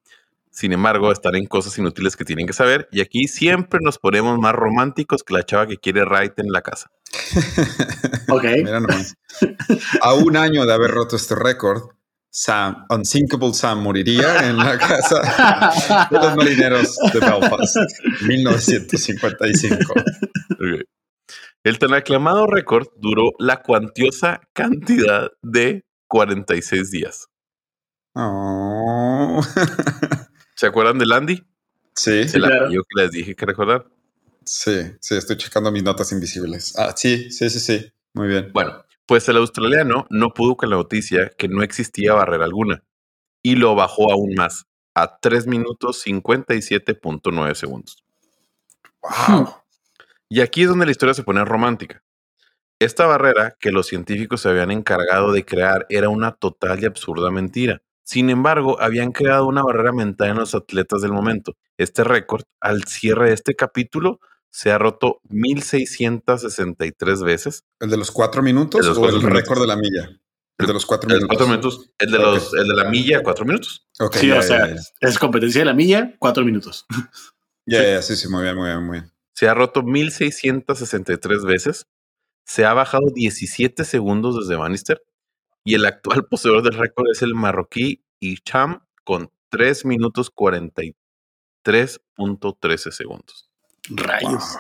[0.55, 2.89] sin embargo, están en cosas inútiles que tienen que saber.
[2.93, 6.63] Y aquí siempre nos ponemos más románticos que la chava que quiere right en la
[6.63, 6.93] casa.
[8.29, 8.45] ok.
[8.59, 9.17] Mira nomás.
[10.01, 11.83] A un año de haber roto este récord,
[12.37, 17.77] Sam, Unsinkable Sam moriría en la casa de los marineros de Belfast,
[18.27, 19.95] 1955.
[21.63, 27.29] El tan aclamado récord duró la cuantiosa cantidad de 46 días.
[28.17, 29.41] Oh.
[30.57, 31.41] ¿Se acuerdan de Landy?
[31.95, 32.29] Sí.
[32.29, 33.87] Se la yo que les dije que recordar.
[34.45, 36.77] Sí, sí, estoy checando mis notas invisibles.
[36.77, 37.93] Ah, sí, sí, sí, sí.
[38.13, 38.51] Muy bien.
[38.53, 42.83] Bueno, pues el australiano no pudo con la noticia que no existía barrera alguna
[43.43, 48.05] y lo bajó aún más a 3 minutos 57.9 segundos.
[49.03, 49.49] ¡Wow!
[50.29, 52.03] Y aquí es donde la historia se pone romántica.
[52.79, 57.31] Esta barrera que los científicos se habían encargado de crear era una total y absurda
[57.31, 57.83] mentira.
[58.03, 61.57] Sin embargo, habían creado una barrera mental en los atletas del momento.
[61.79, 64.21] Este récord, al cierre de este capítulo,
[64.55, 67.65] se ha roto 1663 veces.
[67.81, 70.11] ¿El de los cuatro minutos o el récord de la milla?
[70.57, 71.91] El de los cuatro minutos.
[71.99, 73.89] El de, los, el de la milla, cuatro minutos.
[74.13, 76.87] sí, o sea, es competencia de la milla, cuatro minutos.
[77.67, 78.15] Ya, sí.
[78.15, 79.11] sí, sí, muy bien, muy bien, muy bien.
[79.33, 81.87] Se ha roto 1663 veces
[82.45, 85.03] se ha bajado 17 segundos desde Bannister
[85.65, 93.49] y el actual poseedor del récord es el marroquí Icham con 3 minutos 43.13 segundos.
[93.91, 94.57] Rayos.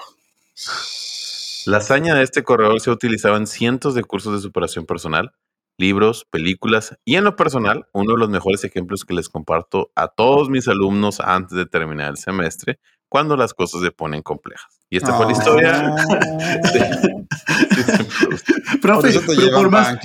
[1.67, 5.33] La hazaña de este corredor se ha utilizado en cientos de cursos de superación personal,
[5.79, 10.09] libros, películas y en lo personal, uno de los mejores ejemplos que les comparto a
[10.09, 14.81] todos mis alumnos antes de terminar el semestre, cuando las cosas se ponen complejas.
[14.91, 15.95] Y esta fue la historia.
[18.83, 19.99] Profe, pero, por más,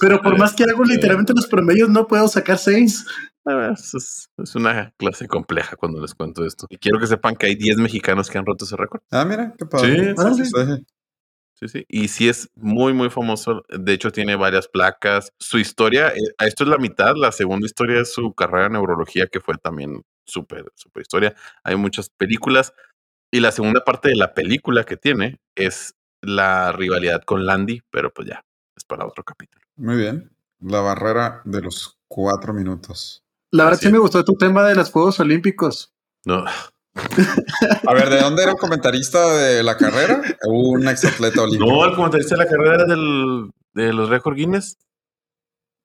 [0.00, 3.04] pero, por más que hago literalmente los promedios, no puedo sacar seis.
[3.44, 6.66] Es, es, una clase compleja cuando les cuento esto.
[6.68, 9.00] Y quiero que sepan que hay 10 mexicanos que han roto ese récord.
[9.10, 10.14] Ah, mira, qué padre.
[10.14, 10.86] Sí, sí, sí.
[11.54, 11.84] Sí, sí.
[11.88, 13.64] Y sí es muy, muy famoso.
[13.68, 15.32] De hecho, tiene varias placas.
[15.40, 17.16] Su historia, eh, esto es la mitad.
[17.16, 21.34] La segunda historia es su carrera en neurología, que fue también súper, súper historia.
[21.64, 22.74] Hay muchas películas.
[23.32, 28.12] Y la segunda parte de la película que tiene es la rivalidad con Landy, pero
[28.12, 28.44] pues ya,
[28.76, 29.64] es para otro capítulo.
[29.76, 30.30] Muy bien.
[30.60, 33.24] La barrera de los cuatro minutos.
[33.50, 35.94] La verdad sí me gustó tu tema de los Juegos Olímpicos.
[36.24, 36.44] No.
[37.86, 40.20] A ver, ¿de dónde era el comentarista de la carrera?
[40.46, 41.70] Un exatleta olímpico.
[41.70, 44.76] No, el comentarista de la carrera era del, de los récord Guinness.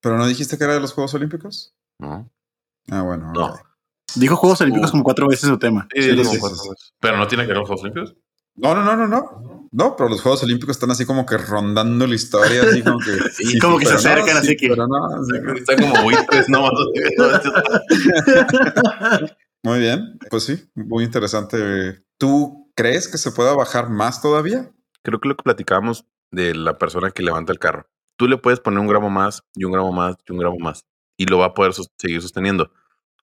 [0.01, 1.73] ¿Pero no dijiste que era de los Juegos Olímpicos?
[1.99, 2.29] No.
[2.89, 3.31] Ah, bueno.
[3.33, 3.53] No.
[4.15, 5.87] Dijo Juegos Olímpicos como cuatro veces su tema.
[5.93, 6.39] Sí, sí, sí,
[6.99, 8.15] Pero no tiene que ver los Juegos Olímpicos.
[8.55, 9.52] No, no, no, no, no.
[9.73, 13.11] No, pero los Juegos Olímpicos están así como que rondando la historia, así como que.
[13.33, 14.69] sí, como que se acercan, así que.
[14.69, 15.09] Pero no,
[15.55, 16.69] Están como buitres, no.
[19.63, 22.03] muy bien, pues sí, muy interesante.
[22.19, 24.71] ¿Tú crees que se pueda bajar más todavía?
[25.01, 27.87] Creo que lo que platicábamos de la persona que levanta el carro.
[28.15, 30.85] Tú le puedes poner un gramo más y un gramo más y un gramo más
[31.17, 32.71] y lo va a poder seguir sosteniendo.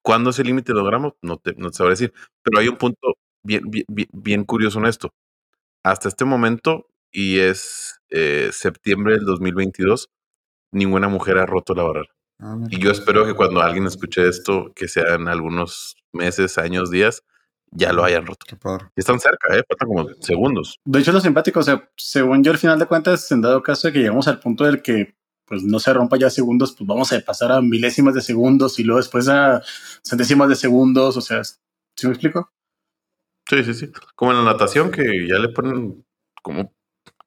[0.03, 1.13] ¿Cuándo es el límite de los gramos?
[1.23, 2.13] No te, no te sabré decir.
[2.43, 5.13] Pero hay un punto bien, bien, bien curioso en esto.
[5.83, 10.11] Hasta este momento, y es eh, septiembre del 2022,
[10.73, 12.11] ninguna mujer ha roto la barrera.
[12.39, 17.23] Ah, y yo espero que cuando alguien escuche esto, que sean algunos meses, años, días,
[17.71, 18.47] ya lo hayan roto.
[18.97, 19.63] Y están cerca, ¿eh?
[19.69, 20.79] faltan como segundos.
[20.85, 23.89] De hecho, lo simpático, o sea, según yo, al final de cuentas, en dado caso
[23.89, 25.15] de que llegamos al punto del que
[25.47, 28.85] pues no se rompa ya segundos, pues vamos a pasar a milésimas de segundos y
[28.85, 29.61] luego después a
[30.05, 32.53] centésimas de segundos, o sea, ¿sí me explico?
[33.51, 33.93] Sí, sí, sí.
[34.15, 36.07] Como en la natación que ya le ponen
[36.41, 36.73] como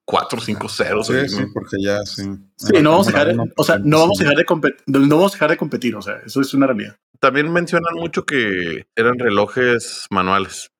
[0.05, 1.07] cuatro cinco ceros.
[1.07, 2.23] Sí, sí, porque ya sí.
[2.55, 5.17] Sí, no vamos, a dejar de, o sea, no vamos a dejar de competir, no
[5.17, 6.95] vamos a dejar de competir, o sea, eso es una realidad.
[7.19, 10.71] También mencionan mucho que eran relojes manuales.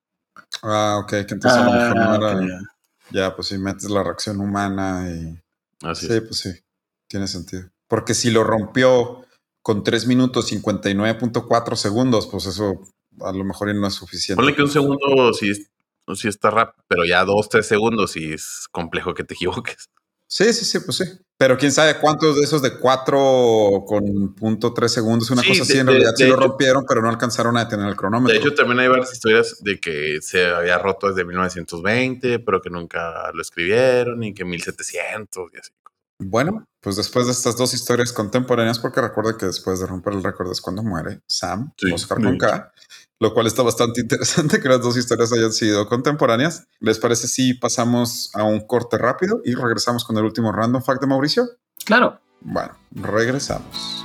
[0.62, 2.60] Ah, ok, que entonces a lo mejor no ah, era,
[3.10, 3.36] ya.
[3.36, 5.38] pues si metes la reacción humana y...
[5.86, 6.52] Así sí, pues sí,
[7.06, 7.68] tiene sentido.
[7.86, 9.26] Porque si lo rompió
[9.60, 12.80] con 3 minutos 59.4 segundos, pues eso
[13.20, 14.36] a lo mejor no es suficiente.
[14.36, 15.52] Ponle que un segundo sí,
[16.14, 19.90] sí está rápido, pero ya dos, tres segundos y es complejo que te equivoques.
[20.26, 21.04] Sí, sí, sí, pues sí.
[21.36, 25.78] Pero quién sabe cuántos de esos de cuatro con punto tres segundos, una cosa así,
[25.78, 28.32] en realidad sí lo rompieron, pero no alcanzaron a detener el cronómetro.
[28.32, 32.70] De hecho, también hay varias historias de que se había roto desde 1920, pero que
[32.70, 35.70] nunca lo escribieron y que 1700 y así.
[36.18, 40.22] Bueno, pues después de estas dos historias contemporáneas, porque recuerda que después de romper el
[40.22, 42.72] récord es cuando muere Sam, Oscar con K,
[43.24, 46.66] lo cual está bastante interesante que las dos historias hayan sido contemporáneas.
[46.80, 51.00] ¿Les parece si pasamos a un corte rápido y regresamos con el último random fact
[51.00, 51.48] de Mauricio?
[51.84, 52.20] Claro.
[52.42, 54.04] Bueno, regresamos.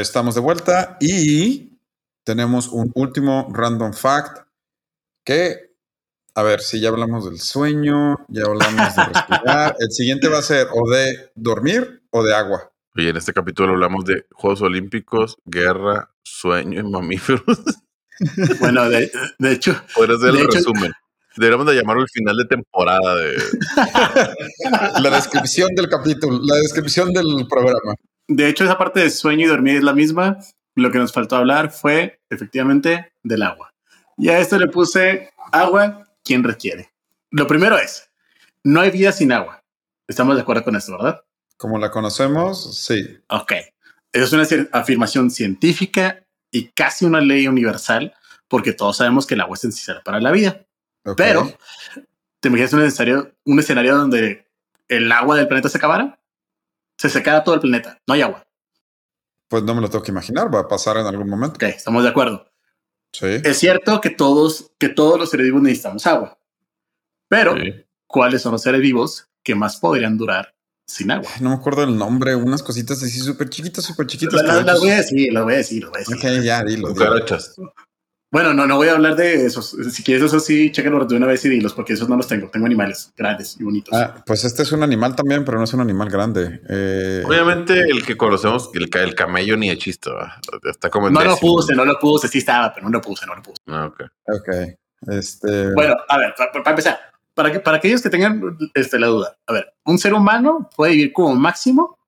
[0.00, 1.78] Estamos de vuelta y
[2.24, 4.46] tenemos un último random fact
[5.24, 5.74] que,
[6.34, 10.42] a ver, si ya hablamos del sueño, ya hablamos de respirar, el siguiente va a
[10.42, 12.70] ser o de dormir o de agua.
[12.94, 17.42] Y en este capítulo hablamos de Juegos Olímpicos, guerra, sueño y mamíferos.
[18.60, 19.10] Bueno, de,
[19.50, 19.78] hecho.
[19.94, 20.90] Podrías ser el resumen.
[21.36, 23.34] Deberíamos de llamarlo el final de temporada de...
[25.02, 27.94] la descripción del capítulo, la descripción del programa.
[28.28, 30.38] De hecho, esa parte de sueño y dormir es la misma.
[30.74, 33.72] Lo que nos faltó hablar fue efectivamente del agua.
[34.18, 36.90] Y a esto le puse agua, quien requiere.
[37.30, 38.10] Lo primero es,
[38.64, 39.62] no hay vida sin agua.
[40.08, 41.22] Estamos de acuerdo con esto, ¿verdad?
[41.56, 43.18] Como la conocemos, sí.
[43.28, 43.52] Ok.
[44.12, 48.14] Es una afirmación científica y casi una ley universal,
[48.48, 50.66] porque todos sabemos que el agua es esencial para la vida.
[51.16, 51.56] Pero,
[52.40, 54.46] ¿te imaginas un escenario, un escenario donde
[54.88, 56.18] el agua del planeta se acabara?
[56.98, 58.46] Se seca todo el planeta, no hay agua.
[59.48, 61.56] Pues no me lo tengo que imaginar, va a pasar en algún momento.
[61.56, 62.50] Ok, estamos de acuerdo.
[63.12, 63.26] Sí.
[63.44, 66.38] Es cierto que todos, que todos los seres vivos necesitamos agua,
[67.28, 67.54] pero
[68.06, 70.54] ¿cuáles son los seres vivos que más podrían durar
[70.86, 71.30] sin agua?
[71.40, 74.42] No me acuerdo el nombre, unas cositas así súper chiquitas, súper chiquitas.
[74.42, 76.16] Las voy a decir, las voy a decir, voy a decir.
[76.16, 76.88] Ok, ya, dilo.
[76.88, 77.56] Cucarachas.
[78.36, 79.74] Bueno, no, no voy a hablar de esos.
[79.90, 82.50] Si quieres eso sí, chécalo de una vez y dilos, porque esos no los tengo.
[82.50, 83.94] Tengo animales grandes y bonitos.
[83.94, 86.60] Ah, pues este es un animal también, pero no es un animal grande.
[86.68, 90.10] Eh, Obviamente el que conocemos, el, el camello ni de chiste,
[90.64, 93.36] está como No lo puse, no lo puse, sí estaba, pero no lo puse, no
[93.36, 93.62] lo puse.
[93.68, 94.02] Ah, ok.
[94.26, 94.48] Ok.
[95.06, 95.72] Este...
[95.72, 97.00] Bueno, a ver, para, empezar,
[97.32, 100.92] para, que, para aquellos que tengan este, la duda, a ver, un ser humano puede
[100.92, 101.98] vivir como máximo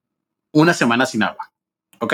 [0.53, 1.51] una semana sin agua.
[2.01, 2.13] ¿Ok?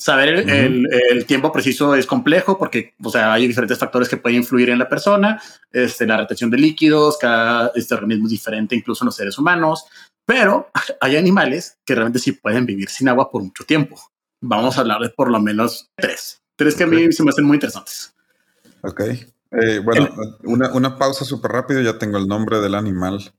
[0.00, 4.70] Saber el, tiempo preciso es complejo porque, o sea, hay diferentes factores que pueden influir
[4.70, 5.42] en la persona,
[5.72, 9.86] este, la retención de líquidos, cada este organismo es diferente, incluso en los seres humanos,
[10.24, 10.70] pero
[11.00, 14.00] hay animales que realmente sí pueden vivir sin agua por mucho tiempo.
[14.40, 17.44] Vamos a hablar de por lo menos tres, tres que a mí se me hacen
[17.44, 18.14] muy interesantes.
[18.82, 19.00] Ok.
[19.50, 20.08] Eh, bueno,
[20.44, 23.32] una, una pausa súper rápido, ya tengo el nombre del animal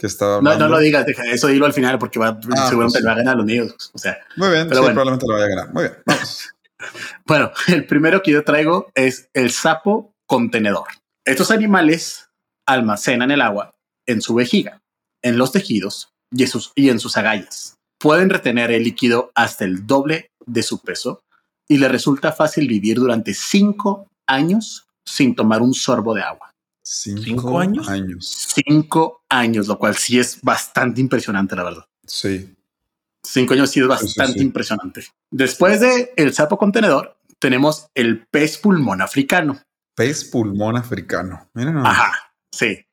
[0.00, 3.00] que estaba No, no lo digas, deja eso dilo al final porque va, ah, seguramente
[3.00, 3.90] pues lo va a ganar los niños.
[3.92, 5.74] O sea, muy bien, pero probablemente lo vaya a ganar.
[5.74, 6.48] Muy bien, vamos.
[7.26, 10.86] bueno, el primero que yo traigo es el sapo contenedor.
[11.26, 12.30] Estos animales
[12.66, 13.74] almacenan el agua
[14.06, 14.80] en su vejiga,
[15.22, 17.74] en los tejidos y en sus, y en sus agallas.
[17.98, 21.20] Pueden retener el líquido hasta el doble de su peso
[21.68, 26.49] y le resulta fácil vivir durante cinco años sin tomar un sorbo de agua.
[26.92, 27.86] Cinco, años?
[28.66, 31.84] Cinco años, lo cual sí es bastante impresionante, la verdad.
[32.04, 32.52] Sí.
[33.22, 35.06] Cinco años sí es bastante impresionante.
[35.30, 39.62] Después de el sapo contenedor, tenemos el pez pulmón africano.
[39.94, 41.48] Pez pulmón africano.
[41.84, 42.84] Ajá, sí.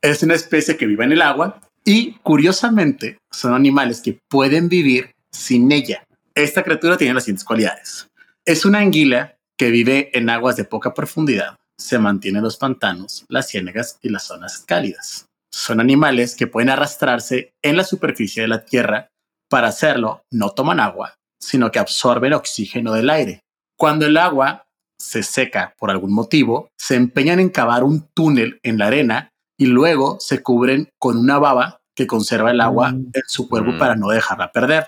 [0.00, 5.14] Es una especie que vive en el agua y curiosamente son animales que pueden vivir
[5.30, 6.06] sin ella.
[6.34, 8.08] Esta criatura tiene las siguientes cualidades.
[8.46, 13.48] Es una anguila que vive en aguas de poca profundidad se mantienen los pantanos, las
[13.48, 15.26] ciénegas y las zonas cálidas.
[15.52, 19.08] Son animales que pueden arrastrarse en la superficie de la tierra.
[19.50, 23.40] Para hacerlo, no toman agua, sino que absorben oxígeno del aire.
[23.76, 24.64] Cuando el agua
[24.98, 29.28] se seca por algún motivo, se empeñan en cavar un túnel en la arena
[29.58, 33.10] y luego se cubren con una baba que conserva el agua mm.
[33.12, 33.78] en su cuerpo mm.
[33.78, 34.86] para no dejarla perder.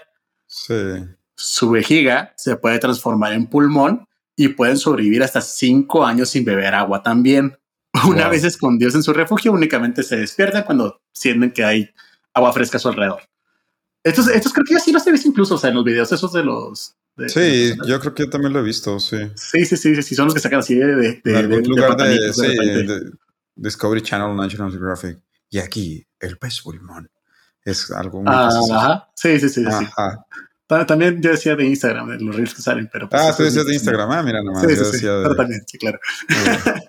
[1.37, 4.06] Su vejiga se puede transformar en pulmón
[4.37, 7.59] y pueden sobrevivir hasta cinco años sin beber agua también.
[8.09, 11.91] Una vez escondidos en su refugio, únicamente se despiertan cuando sienten que hay
[12.35, 13.23] agua fresca a su alrededor.
[14.05, 16.13] Estos, estos creo que yo sí los he visto incluso, o sea, en los videos
[16.13, 16.95] esos de los...
[17.27, 19.17] sí, yo creo que yo también lo he visto, sí.
[19.35, 20.95] Sí, sí, sí, sí, son los que sacan así de...
[20.95, 23.11] de, de lugar de, sí, de,
[23.57, 25.19] Discovery Channel, National Geographic.
[25.49, 27.11] Y aquí, el pez pulmón.
[27.65, 28.33] Es algo muy...
[28.33, 29.87] Ajá, sí, sí, sí, sí.
[30.67, 33.09] También yo decía de Instagram, de los reels que salen, pero...
[33.09, 34.63] Pues, ah, tú decías de Instagram, ah, mira nomás.
[34.63, 36.01] Sí, sí, sí, pero también, sí, claro.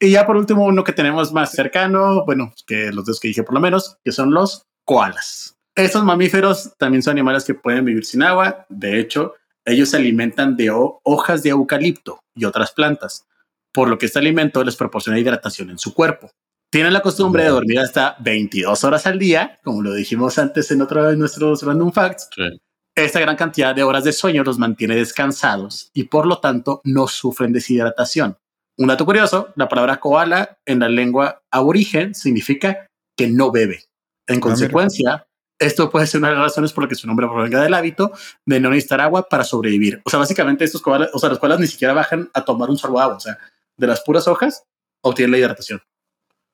[0.00, 3.42] y ya por último, uno que tenemos más cercano, bueno, que los dos que dije
[3.42, 5.56] por lo menos, que son los koalas.
[5.74, 8.66] Estos mamíferos también son animales que pueden vivir sin agua.
[8.68, 9.34] De hecho,
[9.64, 13.26] ellos se alimentan de hojas de eucalipto y otras plantas,
[13.72, 16.30] por lo que este alimento les proporciona hidratación en su cuerpo.
[16.70, 20.82] Tienen la costumbre de dormir hasta 22 horas al día, como lo dijimos antes en
[20.82, 22.28] otro de nuestros random facts.
[22.34, 22.60] Sí.
[22.94, 27.08] Esta gran cantidad de horas de sueño los mantiene descansados y por lo tanto no
[27.08, 28.36] sufren deshidratación.
[28.76, 32.86] Un dato curioso, la palabra koala en la lengua aborigen significa
[33.16, 33.84] que no bebe.
[34.26, 35.26] En ah, consecuencia,
[35.58, 38.12] esto puede ser una de las razones por las que su nombre provenga del hábito
[38.44, 40.02] de no necesitar agua para sobrevivir.
[40.04, 42.76] O sea, básicamente estos koalas, o sea, los koalas ni siquiera bajan a tomar un
[42.76, 43.16] sorbo de agua.
[43.16, 43.38] O sea,
[43.76, 44.64] de las puras hojas
[45.02, 45.80] obtienen la hidratación.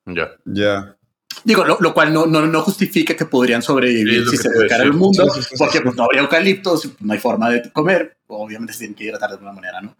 [0.06, 0.36] Ya.
[0.44, 0.97] Ya.
[1.44, 5.26] Digo, lo, cual no, no, no, justifica que podrían sobrevivir si se dedicara el mundo,
[5.56, 9.30] porque pues, no habría eucaliptos, no hay forma de comer, obviamente se tienen que hidratar
[9.30, 9.96] de alguna manera, ¿no?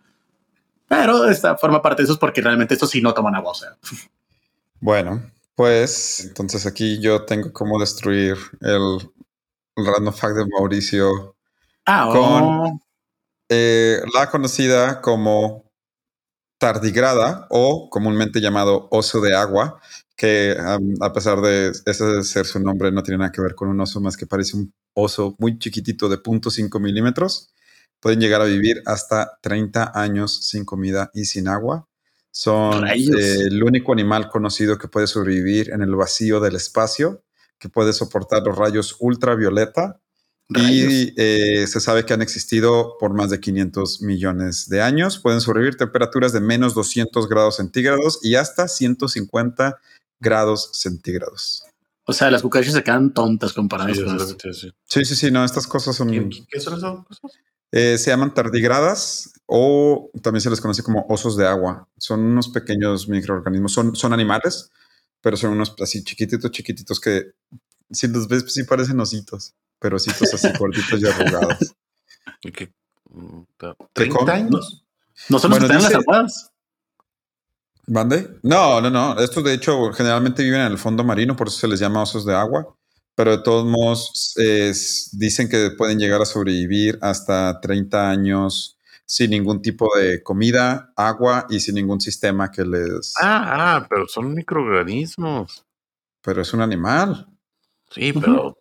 [0.89, 3.55] Pero esta forma parte de eso es porque realmente estos sí no toman agua, o
[3.55, 3.76] sea.
[4.80, 9.11] Bueno, pues entonces aquí yo tengo cómo destruir el,
[9.76, 11.36] random fact de Mauricio
[11.86, 12.80] ah, con oh.
[13.49, 15.68] eh, la conocida como
[16.59, 19.80] tardigrada o comúnmente llamado oso de agua,
[20.19, 20.57] que
[21.01, 24.01] a pesar de ese ser su nombre, no tiene nada que ver con un oso
[24.01, 27.55] más que parece un oso muy chiquitito de 0.5 milímetros.
[28.01, 31.87] Pueden llegar a vivir hasta 30 años sin comida y sin agua.
[32.33, 37.23] Son eh, el único animal conocido que puede sobrevivir en el vacío del espacio,
[37.61, 40.01] que puede soportar los rayos ultravioleta.
[40.51, 45.19] Y eh, se sabe que han existido por más de 500 millones de años.
[45.19, 49.98] Pueden sobrevivir temperaturas de menos 200 grados centígrados y hasta 150 grados
[50.73, 51.64] centígrados.
[52.05, 54.73] O sea, las cucarachas se quedan tontas comparadas sí, con esto.
[54.87, 56.11] Sí, sí, sí, no, estas cosas son.
[56.11, 57.33] ¿Qué, son esas cosas?
[57.71, 61.87] Eh, se llaman tardigradas o también se les conoce como osos de agua.
[61.99, 64.71] Son unos pequeños microorganismos, son, son animales,
[65.21, 67.33] pero son unos así chiquititos, chiquititos que
[67.91, 71.75] si los ves, pues sí parecen ositos, pero ositos así cortitos y arrugados.
[72.43, 72.73] ¿Y qué?
[73.11, 74.87] ¿30 años?
[75.29, 76.53] ¿No son los que las almohadas?
[77.89, 78.39] ¿Mande?
[78.43, 79.18] No, no, no.
[79.18, 82.24] Estos de hecho generalmente viven en el fondo marino, por eso se les llama osos
[82.24, 82.74] de agua.
[83.14, 84.34] Pero de todos modos
[85.12, 91.47] dicen que pueden llegar a sobrevivir hasta 30 años sin ningún tipo de comida, agua
[91.49, 93.14] y sin ningún sistema que les...
[93.20, 95.64] Ah, ah pero son microorganismos.
[96.22, 97.26] Pero es un animal.
[97.91, 98.59] Sí, pero...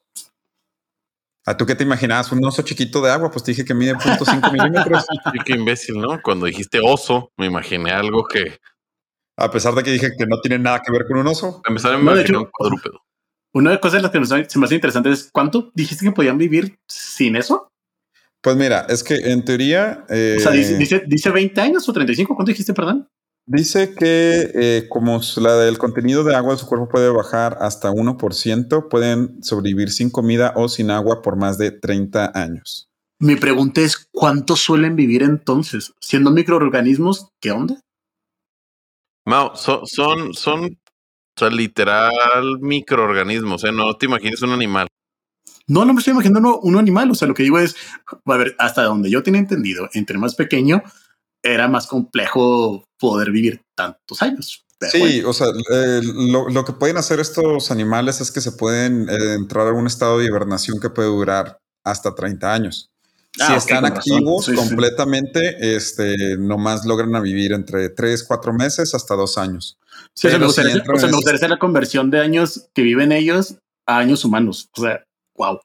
[1.46, 2.32] ¿A tú qué te imaginabas?
[2.32, 3.30] ¿Un oso chiquito de agua?
[3.30, 5.06] Pues te dije que mide 0.5 milímetros.
[5.46, 6.22] qué imbécil, ¿no?
[6.22, 8.58] Cuando dijiste oso, me imaginé algo que
[9.38, 11.62] a pesar de que dije que no tiene nada que ver con un oso.
[11.68, 13.02] Empezar a no, un cuadrúpedo.
[13.54, 16.80] Una de las cosas que se me hace interesante es cuánto dijiste que podían vivir
[16.88, 17.72] sin eso.
[18.42, 20.06] Pues mira, es que en teoría.
[20.10, 22.36] o sea, dice, dice, 20 años o 35.
[22.36, 23.08] ¿Cuánto dijiste, perdón?
[23.46, 27.92] Dice que eh, como la del contenido de agua de su cuerpo puede bajar hasta
[27.92, 32.90] 1%, pueden sobrevivir sin comida o sin agua por más de 30 años.
[33.20, 35.94] Mi pregunta es, ¿cuánto suelen vivir entonces?
[36.02, 37.80] Siendo microorganismos, ¿qué onda?
[39.28, 43.74] No, son, son, son, o sea, literal microorganismos, ¿eh?
[43.74, 44.88] No te imagines un animal.
[45.68, 47.12] No, no me estoy imaginando un animal.
[47.12, 47.76] O sea, lo que digo es,
[48.26, 50.82] a ver, hasta donde yo tenía entendido, entre más pequeño,
[51.44, 54.64] era más complejo poder vivir tantos años.
[54.80, 59.34] sí, o sea, eh, lo, que pueden hacer estos animales es que se pueden eh,
[59.34, 62.92] entrar a un estado de hibernación que puede durar hasta 30 años
[63.36, 69.38] si ah, están activos completamente, este, nomás logran vivir entre 3, 4 meses hasta 2
[69.38, 69.78] años.
[70.14, 73.56] Sí, me gustaría, hacer la conversión de años que viven ellos
[73.86, 74.70] a años humanos.
[74.76, 75.04] O sea,
[75.36, 75.60] wow.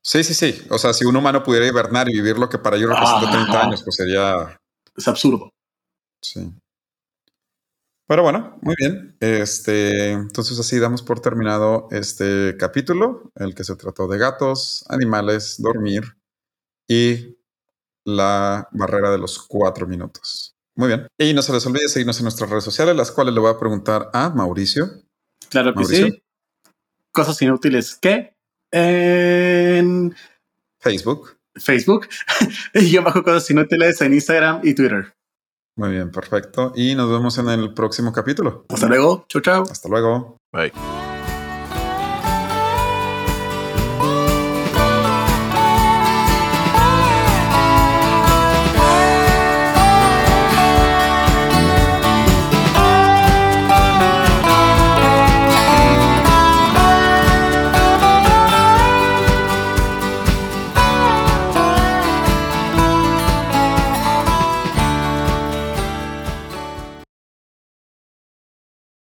[0.00, 0.62] Sí, sí, sí.
[0.70, 3.62] O sea, si un humano pudiera hibernar y vivir lo que para ellos representa 30
[3.62, 4.60] años, pues sería...
[4.96, 5.50] Es absurdo.
[6.22, 6.52] Sí.
[8.06, 9.16] Pero bueno, muy bien.
[9.18, 15.56] Este, entonces así damos por terminado este capítulo, el que se trató de gatos, animales,
[15.58, 16.14] dormir
[16.88, 17.36] y
[18.04, 20.54] la barrera de los cuatro minutos.
[20.76, 21.06] Muy bien.
[21.18, 23.58] Y no se les olvide seguirnos en nuestras redes sociales, las cuales le voy a
[23.58, 24.90] preguntar a Mauricio.
[25.48, 26.22] Claro que sí.
[27.12, 28.34] Cosas inútiles que
[28.72, 30.14] en
[30.80, 31.36] Facebook.
[31.54, 32.08] Facebook.
[32.74, 35.14] y yo bajo cosas inútiles en Instagram y Twitter.
[35.76, 36.72] Muy bien, perfecto.
[36.76, 38.64] Y nos vemos en el próximo capítulo.
[38.68, 39.26] Hasta luego.
[39.28, 39.62] Chau, chau.
[39.62, 40.38] Hasta luego.
[40.52, 41.03] Bye.